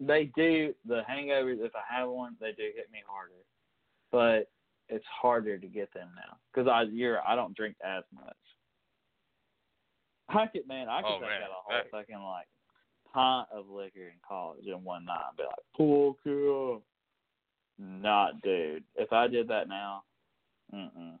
[0.00, 1.60] They do the hangovers.
[1.60, 3.44] If I have one, they do hit me harder,
[4.10, 4.50] but
[4.88, 8.36] it's harder to get them now because I you're I don't drink as much.
[10.28, 12.48] I could man, I could Oh, take man, out a whole fucking like
[13.12, 16.82] pint of liquor in college in one night and be like, pull cool.
[17.78, 18.84] Not dude.
[18.96, 20.02] If I did that now,
[20.74, 21.18] mm mm.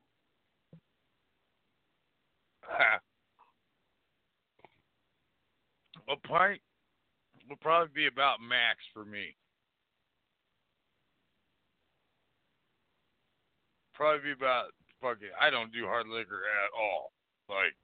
[6.08, 6.60] a pint
[7.50, 9.36] would probably be about max for me.
[13.92, 14.66] Probably be about
[15.02, 15.28] fucking.
[15.38, 17.12] I don't do hard liquor at all.
[17.48, 17.74] Like,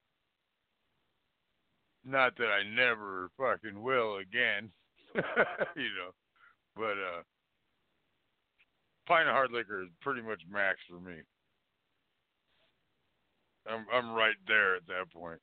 [2.05, 4.71] not that I never fucking will again,
[5.15, 6.11] you know.
[6.75, 7.21] But uh,
[9.05, 11.17] pint of hard liquor is pretty much max for me.
[13.69, 15.41] I'm I'm right there at that point.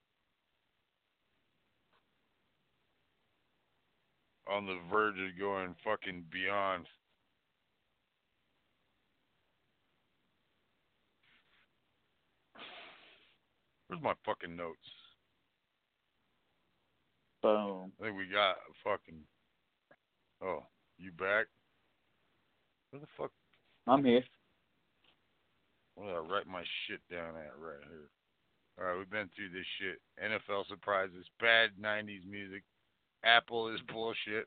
[4.50, 6.86] On the verge of going fucking beyond.
[13.88, 14.78] Where's my fucking notes?
[17.42, 17.92] Boom.
[18.00, 19.20] I think we got a fucking.
[20.42, 20.64] Oh,
[20.98, 21.46] you back?
[22.90, 23.30] Where the fuck?
[23.86, 24.24] I'm here.
[25.94, 28.08] Where did I write my shit down at right here?
[28.78, 30.00] All right, we've been through this shit.
[30.18, 32.64] NFL surprises, bad '90s music.
[33.24, 34.46] Apple is bullshit.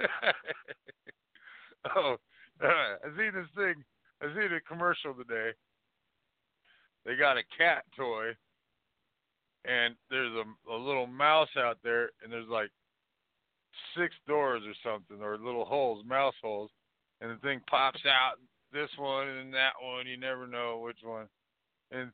[1.96, 2.16] oh,
[2.62, 3.84] uh, I seen this thing.
[4.22, 5.50] I seen a commercial today.
[7.04, 8.30] They got a cat toy,
[9.64, 12.70] and there's a, a little mouse out there, and there's like
[13.96, 16.70] six doors or something, or little holes, mouse holes,
[17.20, 18.38] and the thing pops out
[18.72, 20.06] this one and that one.
[20.06, 21.26] You never know which one.
[21.90, 22.10] And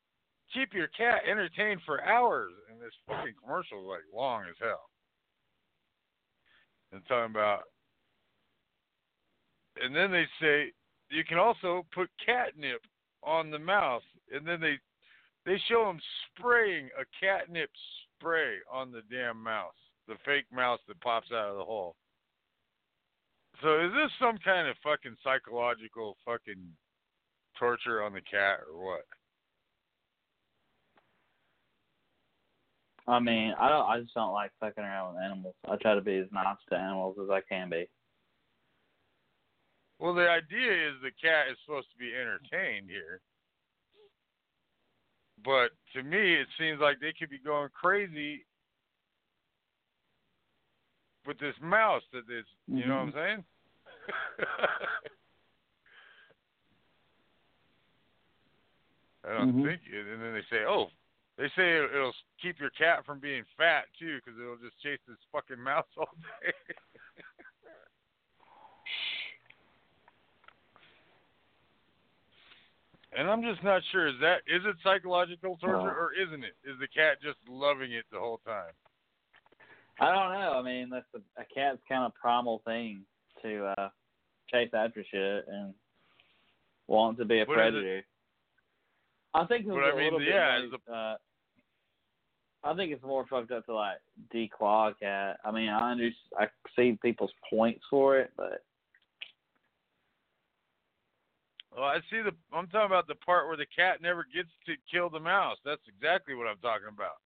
[0.53, 2.51] keep your cat entertained for hours.
[2.71, 4.89] And this fucking commercial is like long as hell.
[6.95, 7.63] And talking about,
[9.83, 10.71] and then they say
[11.09, 12.79] you can also put catnip
[13.21, 14.79] on the mouse, and then they
[15.45, 15.99] they show him
[16.31, 17.69] spraying a catnip
[18.17, 19.75] spray on the damn mouse,
[20.07, 21.95] the fake mouse that pops out of the hole.
[23.61, 26.63] So is this some kind of fucking psychological fucking
[27.59, 29.05] torture on the cat or what?
[33.07, 33.85] I mean, I don't.
[33.85, 35.55] I just don't like fucking around with animals.
[35.69, 37.87] I try to be as nice to animals as I can be.
[39.99, 43.21] Well, the idea is the cat is supposed to be entertained here.
[45.43, 48.45] But to me, it seems like they could be going crazy
[51.27, 52.89] with this mouse that is, you mm-hmm.
[52.89, 53.17] know what I'm mm-hmm.
[53.17, 53.43] saying?
[59.27, 59.65] I don't mm-hmm.
[59.65, 60.07] think it.
[60.07, 60.87] And then they say, oh,
[61.37, 65.17] they say it'll keep your cat from being fat too, because it'll just chase this
[65.31, 66.09] fucking mouse all
[66.43, 66.53] day.
[73.17, 74.07] And I'm just not sure.
[74.07, 76.53] Is that is it psychological torture or isn't it?
[76.65, 78.73] Is the cat just loving it the whole time?
[80.01, 80.59] I don't know.
[80.59, 83.03] I mean, that's a, a cat's kind of primal thing
[83.41, 83.89] to uh
[84.51, 85.73] chase after shit and
[86.87, 88.03] want to be a predator.
[89.33, 91.15] I think it's but a I mean, little yeah, bit more, uh,
[92.65, 93.97] I think it's more fucked up to like
[94.33, 95.37] declaw a cat.
[95.45, 98.63] I mean, I understand, I see people's points for it, but
[101.75, 102.31] well, I see the.
[102.55, 105.57] I'm talking about the part where the cat never gets to kill the mouse.
[105.63, 107.17] That's exactly what I'm talking about.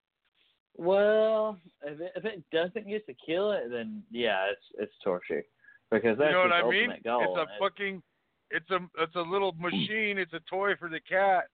[0.77, 5.45] Well, if it, if it doesn't get to kill it, then yeah, it's it's torture
[5.91, 6.95] because that's you know what I mean.
[7.05, 8.03] Goal, it's a fucking.
[8.51, 10.19] It's a it's a little machine.
[10.19, 11.45] It's a toy for the cat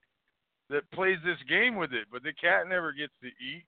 [0.69, 3.65] that plays this game with it, but the cat never gets to eat.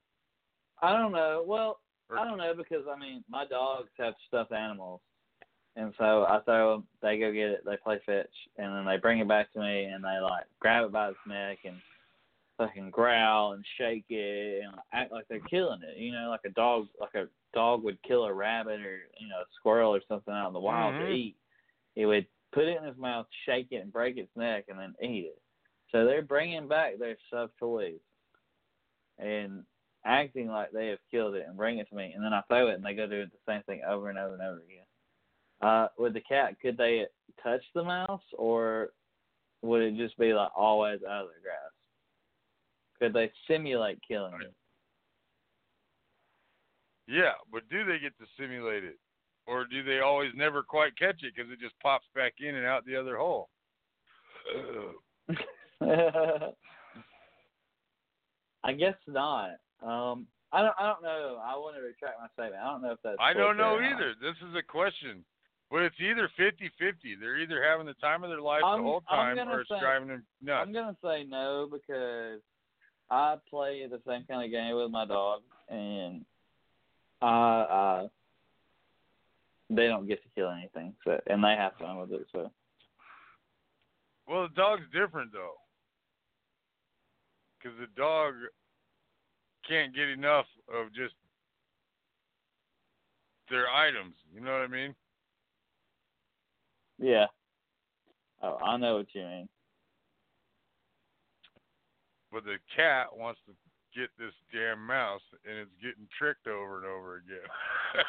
[0.82, 1.44] I don't know.
[1.46, 5.00] Well, or, I don't know because I mean, my dogs have stuffed animals,
[5.76, 8.26] and so I throw them, they go get it, they play fetch,
[8.56, 11.18] and then they bring it back to me, and they like grab it by its
[11.26, 11.76] neck and
[12.56, 15.98] fucking growl and shake it and act like they're killing it.
[15.98, 19.40] You know, like a dog, like a dog would kill a rabbit or you know
[19.40, 21.06] a squirrel or something out in the wild mm-hmm.
[21.06, 21.36] to eat.
[21.94, 24.94] He would put it in his mouth, shake it, and break its neck, and then
[25.02, 25.40] eat it.
[25.92, 28.00] So they're bringing back their stuffed toys
[29.18, 29.64] and
[30.08, 32.68] acting like they have killed it and bring it to me, and then I throw
[32.68, 34.86] it, and they go do the same thing over and over and over again.
[35.60, 37.04] Uh, with the cat, could they
[37.42, 38.90] touch the mouse, or
[39.62, 41.74] would it just be like always out of the grasp?
[42.98, 44.54] Could they simulate killing it?
[47.06, 48.98] Yeah, but do they get to simulate it,
[49.46, 52.66] or do they always never quite catch it because it just pops back in and
[52.66, 53.50] out the other hole?
[58.64, 59.50] I guess not.
[59.82, 60.74] Um, I don't.
[60.78, 61.40] I don't know.
[61.44, 62.62] I want to retract my statement.
[62.62, 63.16] I don't know if that's.
[63.20, 64.14] I don't know either.
[64.20, 65.24] This is a question.
[65.70, 67.20] But it's either 50-50.
[67.20, 69.78] They're either having the time of their life I'm, the whole time, or it's say,
[69.78, 70.64] driving them nuts.
[70.66, 72.40] I'm gonna say no because
[73.10, 76.24] I play the same kind of game with my dog, and
[77.20, 78.08] I, uh,
[79.68, 82.26] they don't get to kill anything, so and they have fun with it.
[82.32, 82.50] So.
[84.26, 85.56] Well, the dog's different though,
[87.58, 88.34] because the dog
[89.68, 91.14] can't get enough of just
[93.50, 94.14] their items.
[94.34, 94.94] You know what I mean?
[96.98, 97.26] Yeah.
[98.42, 99.48] Oh, I know what you mean.
[102.32, 103.52] But the cat wants to
[103.98, 107.48] get this damn mouse, and it's getting tricked over and over again.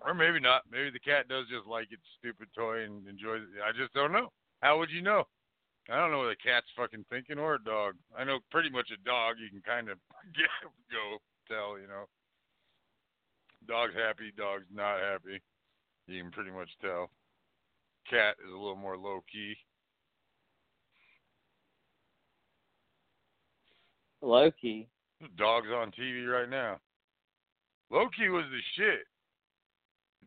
[0.00, 0.62] or maybe not.
[0.70, 3.62] Maybe the cat does just like its stupid toy and enjoys it.
[3.66, 4.30] I just don't know.
[4.60, 5.24] How would you know?
[5.90, 7.94] I don't know what a cat's fucking thinking or a dog.
[8.16, 9.98] I know pretty much a dog you can kind of
[10.36, 10.48] get,
[10.90, 11.18] go
[11.48, 12.06] tell, you know.
[13.66, 15.40] Dog's happy, dog's not happy.
[16.06, 17.10] You can pretty much tell.
[18.08, 19.54] Cat is a little more low key.
[24.20, 24.88] Low key.
[25.36, 26.78] Dog's on TV right now.
[27.90, 29.06] Low Ki was the shit.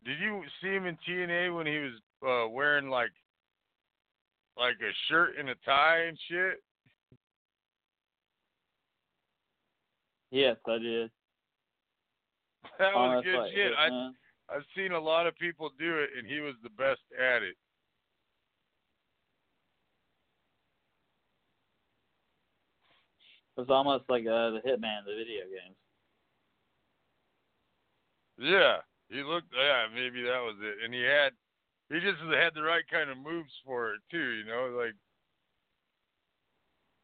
[0.04, 1.92] Did you see him in TNA when he was
[2.26, 3.10] uh, wearing like
[4.56, 6.62] like a shirt and a tie and shit?
[10.30, 11.10] Yes, I did.
[12.78, 13.72] That was good shit.
[13.78, 14.10] I
[14.48, 17.56] I've seen a lot of people do it, and he was the best at it.
[23.56, 25.76] It was almost like uh, the Hitman, the video games.
[28.38, 28.76] Yeah,
[29.08, 29.48] he looked.
[29.56, 30.84] Yeah, maybe that was it.
[30.84, 31.32] And he had,
[31.90, 34.18] he just had the right kind of moves for it too.
[34.18, 34.94] You know, like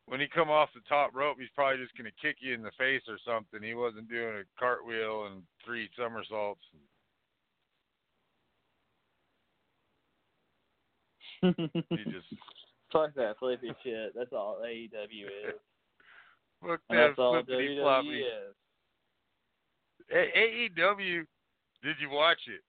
[0.06, 2.72] when he come off the top rope, he's probably just gonna kick you in the
[2.78, 3.62] face or something.
[3.62, 6.62] He wasn't doing a cartwheel and three somersaults.
[11.40, 11.48] He
[12.04, 12.26] just
[12.92, 14.12] Fuck that flippy shit.
[14.14, 15.54] That's all AEW is.
[16.62, 18.20] look And that that's all flippity WWE floppy.
[18.20, 18.54] is.
[20.12, 21.24] A- AEW,
[21.82, 22.60] did you watch it?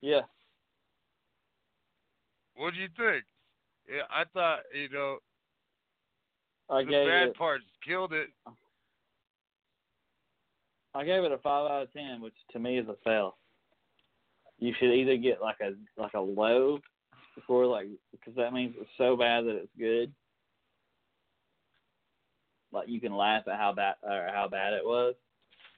[0.00, 0.22] Yeah.
[2.56, 3.24] What do you think?
[3.88, 5.18] Yeah, I thought you know
[6.68, 8.28] I the bad it parts killed it.
[10.94, 13.36] I gave it a five out of ten, which to me is a fail.
[14.58, 16.78] You should either get like a like a low
[17.34, 20.12] before like because that means it's so bad that it's good.
[22.72, 25.14] Like you can laugh at how bad or how bad it was,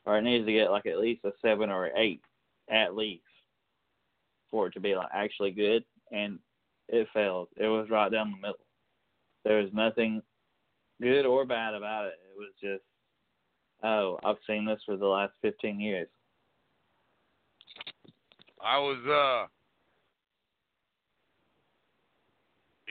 [0.04, 2.20] or it needs to get like at least a seven or eight
[2.70, 3.22] at least
[4.52, 5.82] for it to be like actually good.
[6.12, 6.38] And
[6.88, 7.48] it failed.
[7.56, 8.64] It was right down the middle.
[9.44, 10.22] There was nothing
[11.00, 12.14] good or bad about it.
[12.30, 12.84] It was just
[13.84, 16.06] Oh, I've seen this for the last 15 years.
[18.64, 19.48] I was uh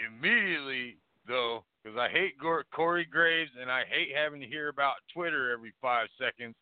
[0.06, 0.98] immediately
[1.28, 2.34] though because I hate
[2.74, 6.56] Corey Graves and I hate having to hear about Twitter every five seconds.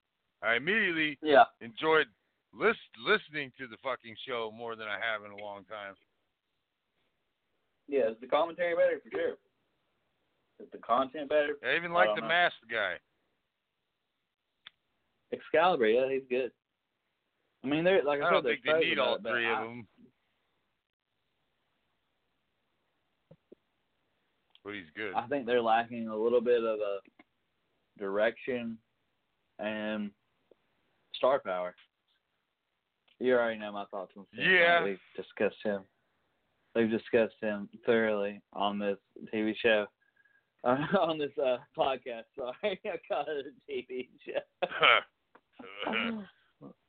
[0.43, 1.45] I immediately Yeah.
[1.61, 2.07] enjoyed
[2.53, 5.95] list listening to the fucking show more than I have in a long time.
[7.87, 9.37] Yeah, is the commentary better for sure?
[10.59, 11.57] Is the content better?
[11.63, 12.27] I even like don't the know.
[12.27, 12.95] masked guy.
[15.31, 16.51] Excalibur, yeah, he's good.
[17.63, 19.67] I mean, they're like I, I don't think they need all it, three I, of
[19.67, 19.87] them.
[24.63, 25.13] But he's good.
[25.15, 26.99] I think they're lacking a little bit of a
[27.97, 28.77] direction
[29.59, 30.11] and
[31.13, 31.75] star power.
[33.19, 34.49] You already know my thoughts on Sting.
[34.49, 34.83] Yeah.
[34.83, 35.81] We've discussed him.
[36.75, 38.97] We've discussed him thoroughly on this
[39.33, 39.87] TV show.
[40.63, 42.53] Uh, on this uh, podcast, sorry.
[42.85, 44.39] I called it a TV show.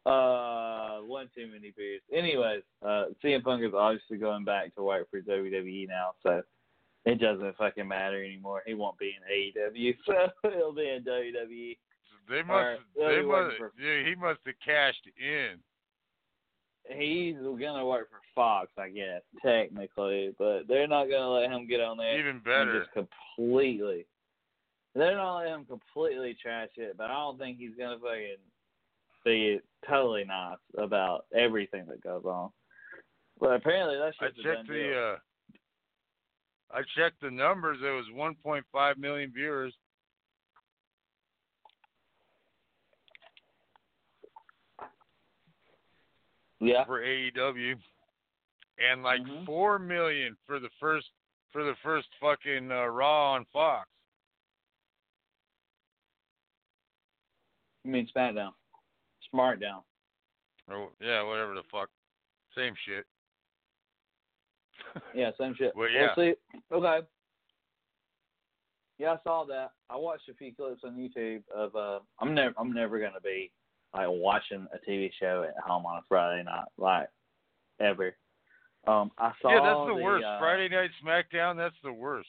[0.11, 2.03] uh, one too many beers.
[2.13, 6.43] Anyways, uh, CM Punk is obviously going back to work for WWE now, so
[7.07, 8.63] it doesn't fucking matter anymore.
[8.67, 9.23] He won't be in
[9.73, 11.05] AEW, so he'll be in.
[11.05, 11.77] WWE.
[12.29, 12.81] they must.
[12.97, 13.57] They'll they must.
[13.57, 15.59] for- Yeah, he must have cashed in.
[16.93, 21.81] He's gonna work for Fox, I guess, technically, but they're not gonna let him get
[21.81, 22.81] on there Even better.
[22.81, 24.07] just completely.
[24.95, 28.37] They're not let him completely trash it, but I don't think he's gonna fucking
[29.25, 32.51] be totally nice about everything that goes on.
[33.39, 34.77] But apparently that's I just a done checked deal.
[34.91, 34.99] the.
[35.15, 35.17] uh
[36.73, 37.79] I checked the numbers.
[37.83, 39.75] There was 1.5 million viewers.
[46.61, 46.85] Yeah.
[46.85, 47.75] for AEW,
[48.79, 49.45] and like Mhm.
[49.47, 51.11] four million for the first
[51.53, 53.89] for the first fucking uh, Raw on Fox.
[57.85, 58.53] You mean SmackDown?
[59.33, 59.83] SmartDown.
[60.69, 61.89] Or yeah, whatever the fuck,
[62.57, 63.05] same shit.
[65.15, 65.73] Yeah, same shit.
[65.77, 66.35] Well, We'll see.
[66.73, 67.07] Okay.
[68.99, 69.73] Yeah, I saw that.
[69.89, 71.75] I watched a few clips on YouTube of.
[71.75, 72.55] uh I'm never.
[72.59, 73.51] I'm never gonna be
[73.95, 77.09] like watching a TV show at home on a Friday night, like
[77.81, 78.15] ever.
[78.87, 79.51] Um, I saw.
[79.51, 80.25] yeah, that's the, worst.
[80.25, 82.29] uh, Friday Night SmackDown, that's the worst.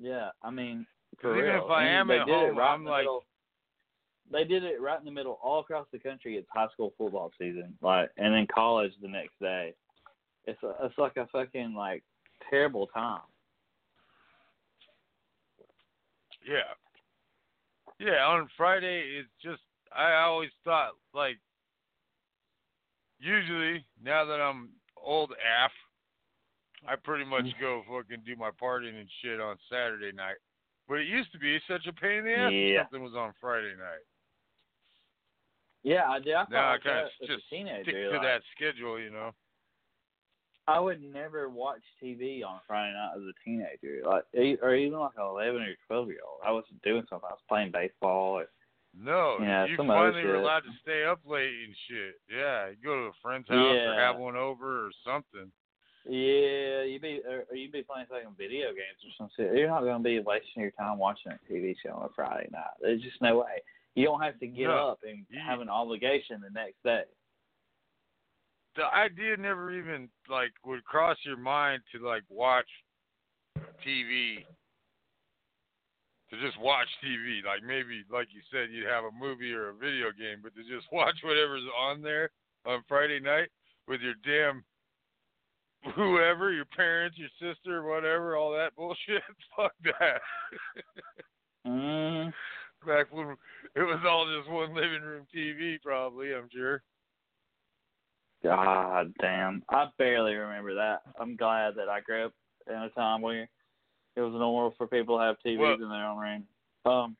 [0.00, 0.84] Yeah, I mean,
[1.20, 1.64] for even real.
[1.64, 3.24] if I And am they at did it home, right in I'm the like- middle.
[4.30, 6.36] They did it right in the middle, all across the country.
[6.38, 9.74] It's high school football season, like, and then college the next day.
[10.46, 12.02] It's a, it's like a fucking like
[12.48, 13.20] terrible time.
[16.48, 16.72] Yeah.
[18.00, 19.60] Yeah, on Friday it's just
[19.96, 21.38] I always thought like
[23.18, 25.72] usually now that I'm old af
[26.86, 27.60] I pretty much Mm.
[27.60, 30.36] go fucking do my partying and shit on Saturday night.
[30.88, 32.82] But it used to be such a pain in the ass if Yeah.
[32.82, 34.02] something was on Friday night.
[35.84, 36.34] Yeah, I did.
[36.34, 37.82] I Now I kinda just teenager.
[37.84, 39.32] Stick to like, that schedule, you know.
[40.68, 44.24] I would never watch TV on Friday night as a teenager, like
[44.62, 46.40] or even like an eleven or twelve year old.
[46.44, 47.28] I was doing something.
[47.28, 48.38] I was playing baseball.
[48.40, 48.48] Or,
[48.94, 52.14] No, Yeah, you finally were allowed to stay up late and shit.
[52.30, 55.50] Yeah, you go to a friend's house or have one over or something.
[56.04, 59.56] yeah, you be or, or you be playing fucking video games or some shit.
[59.56, 62.74] You're not gonna be wasting your time watching a TV show on a Friday night.
[62.82, 63.62] There's just no way.
[63.94, 64.88] You don't have to get No.
[64.90, 67.04] up and You- have an obligation the next day.
[68.74, 72.68] the idea never even like would cross your mind to like watch
[73.86, 74.44] TV
[76.32, 77.44] to just watch TV.
[77.44, 80.62] Like maybe, like you said, you'd have a movie or a video game, but to
[80.62, 82.30] just watch whatever's on there
[82.66, 83.48] on Friday night
[83.86, 84.64] with your damn
[85.94, 89.22] whoever, your parents, your sister, whatever, all that bullshit.
[89.56, 90.20] Fuck that.
[91.66, 92.32] Mm.
[92.86, 93.36] Back when
[93.76, 96.34] it was all just one living room TV, probably.
[96.34, 96.82] I'm sure.
[98.42, 99.62] God damn.
[99.70, 101.02] I barely remember that.
[101.20, 102.32] I'm glad that I grew up
[102.66, 103.48] in a time where
[104.16, 106.46] it was normal for people to have TVs Well- in their own room.
[106.84, 107.16] Um,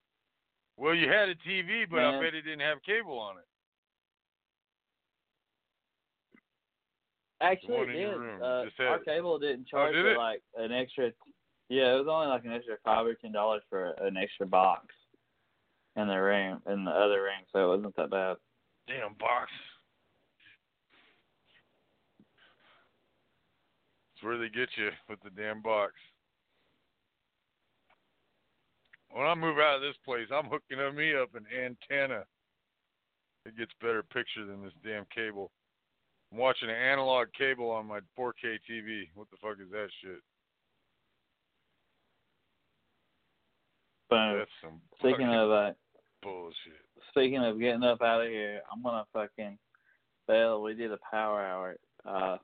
[0.76, 3.44] Well, you had a TV, but I bet it didn't have cable on it.
[7.40, 8.42] actually, it did.
[8.42, 11.12] Uh, our cable didn't charge did for like an extra.
[11.68, 14.86] Yeah, it was only like an extra five or ten dollars for an extra box
[15.96, 18.36] in the room in the other room, so it wasn't that bad.
[18.86, 19.50] Damn box.
[24.14, 25.94] It's where they get you with the damn box.
[29.12, 32.24] When I move out of this place, I'm hooking up me up an antenna.
[33.44, 35.50] It gets better picture than this damn cable.
[36.32, 39.08] I'm watching an analog cable on my 4K TV.
[39.14, 40.20] What the fuck is that shit?
[44.08, 44.38] Boom.
[44.38, 45.72] That's some Speaking of uh,
[46.22, 46.80] bullshit.
[47.10, 49.58] speaking of getting up out of here, I'm gonna fucking.
[50.28, 51.76] Well, we did a power hour.
[52.06, 52.36] Uh,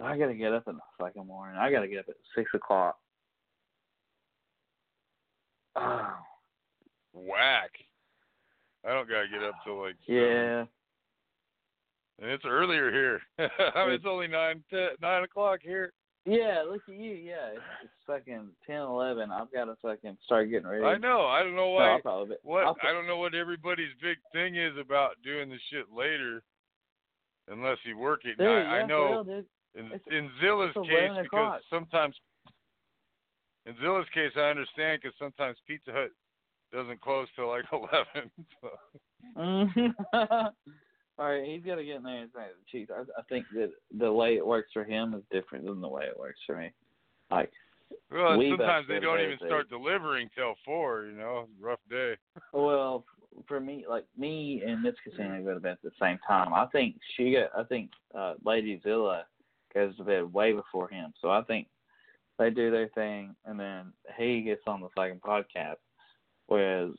[0.00, 1.56] I gotta get up in the fucking morning.
[1.58, 2.96] I gotta get up at six o'clock.
[5.76, 6.08] Oh,
[7.14, 7.70] Whack.
[8.84, 10.22] I don't gotta get up till like seven.
[10.22, 10.64] yeah.
[12.18, 13.20] And it's earlier here.
[13.74, 15.92] I mean, it's only nine ten, nine o'clock here.
[16.24, 17.12] Yeah, look at you.
[17.12, 19.30] Yeah, it's, it's fucking ten, eleven.
[19.30, 20.84] I've got to fucking start getting ready.
[20.84, 21.26] I know.
[21.26, 21.98] I don't know No, why.
[22.02, 25.86] Probably what I'll, I don't know what everybody's big thing is about doing the shit
[25.94, 26.42] later,
[27.48, 28.38] unless you work it.
[28.38, 29.42] dude, I, yeah, I know real,
[29.74, 31.60] in it's- in Zilla's case because o'clock.
[31.70, 32.16] sometimes
[33.66, 36.10] in Zilla's case I understand because sometimes Pizza Hut
[36.72, 38.30] doesn't close till like eleven.
[38.60, 38.68] So.
[39.36, 39.94] Mhm.
[41.18, 42.88] All right, he's got to get in there and say the cheese.
[42.94, 46.04] I, I think that the way it works for him is different than the way
[46.04, 46.70] it works for me.
[47.30, 47.50] Like,
[48.10, 51.04] Well, We sometimes they don't even start delivering till four.
[51.06, 52.16] You know, rough day.
[52.52, 53.04] well,
[53.48, 56.52] for me, like me and Miss Casino go to bed at the same time.
[56.52, 57.58] I think she got.
[57.58, 59.24] I think uh, Lady Zilla
[59.74, 61.14] goes to bed way before him.
[61.22, 61.66] So I think
[62.38, 65.76] they do their thing, and then he gets on the fucking podcast.
[66.46, 66.90] Whereas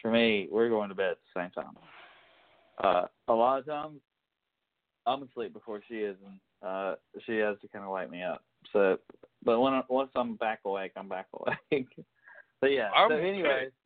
[0.00, 1.74] for me, we're going to bed at the same time.
[2.82, 4.00] Uh, a lot of times,
[5.06, 6.94] I'm asleep before she is, and uh,
[7.26, 8.42] she has to kind of wake me up.
[8.72, 8.98] So,
[9.44, 11.86] but when I, once I'm back awake, I'm back awake.
[12.60, 12.90] but yeah.
[12.96, 13.08] I'm-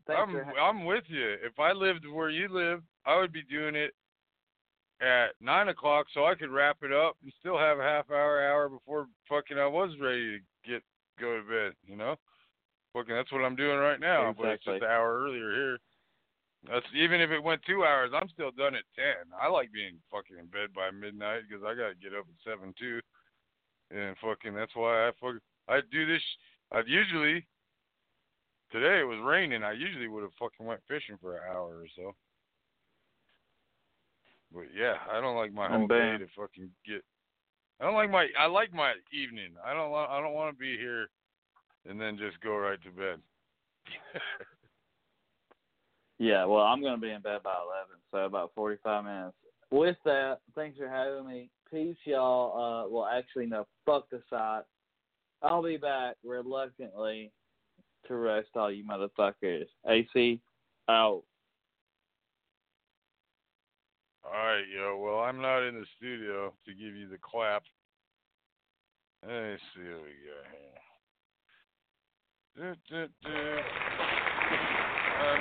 [0.07, 1.33] so I'm ha- I'm with you.
[1.45, 3.93] If I lived where you live, I would be doing it
[5.01, 8.43] at nine o'clock so I could wrap it up and still have a half hour,
[8.43, 10.83] hour before fucking I was ready to get
[11.21, 11.73] go to bed.
[11.87, 12.17] You know,
[12.93, 14.35] fucking that's what I'm doing right now.
[14.37, 15.79] But it's just an hour earlier here.
[16.67, 19.31] That's even if it went two hours, I'm still done at ten.
[19.41, 22.75] I like being fucking in bed by midnight because I gotta get up at seven
[22.79, 23.01] too.
[23.91, 26.23] And fucking that's why I fucking I do this.
[26.73, 27.47] I've usually
[28.73, 29.63] today it was raining.
[29.63, 32.15] I usually would have fucking went fishing for an hour or so.
[34.53, 37.03] But yeah, I don't like my whole day to fucking get.
[37.81, 38.29] I don't like my.
[38.39, 39.53] I like my evening.
[39.65, 39.93] I don't.
[39.95, 41.09] I don't want to be here,
[41.89, 43.21] and then just go right to bed.
[46.19, 49.37] Yeah, well, I'm going to be in bed by 11, so about 45 minutes.
[49.71, 51.51] With that, thanks for having me.
[51.71, 52.87] Peace, y'all.
[52.87, 54.65] Uh, well, actually, no, fuck the site.
[55.43, 57.31] I'll be back reluctantly
[58.09, 59.67] to roast all you motherfuckers.
[59.89, 60.41] AC,
[60.89, 61.23] out.
[64.59, 64.97] Right, yo.
[64.99, 67.63] Well, I'm not in the studio to give you the clap.
[69.27, 70.79] Let's see what we got here.
[75.21, 75.41] I'm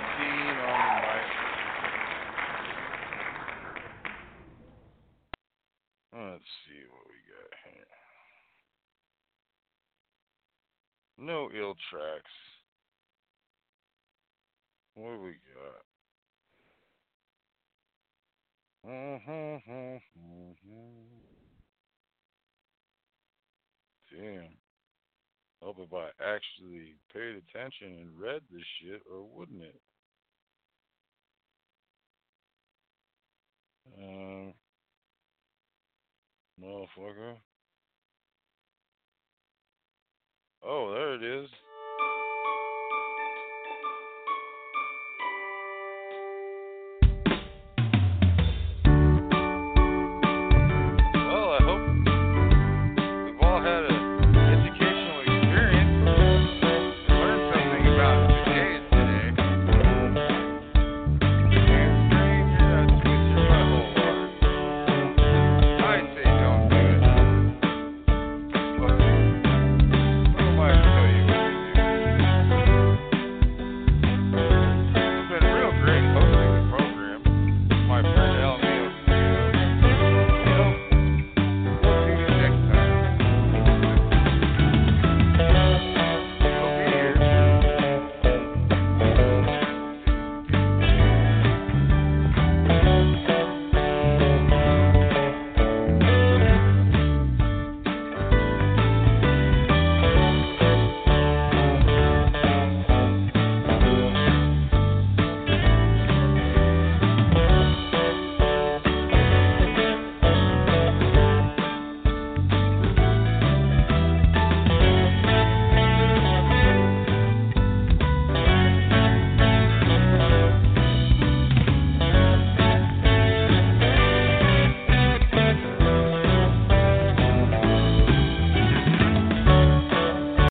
[0.61, 1.25] on the mic.
[6.13, 7.89] Let's see what we got here.
[11.17, 12.35] No ill tracks.
[14.93, 15.87] What do we got?
[18.76, 18.76] Mm-hmm.
[18.87, 21.07] Mm-hmm, mm-hmm, mm-hmm.
[24.15, 24.57] Damn.
[25.61, 29.81] Hope if I actually paid attention and read this shit, or wouldn't it?
[33.97, 34.53] Um,
[36.61, 37.35] motherfucker.
[40.63, 41.49] Oh, there it is.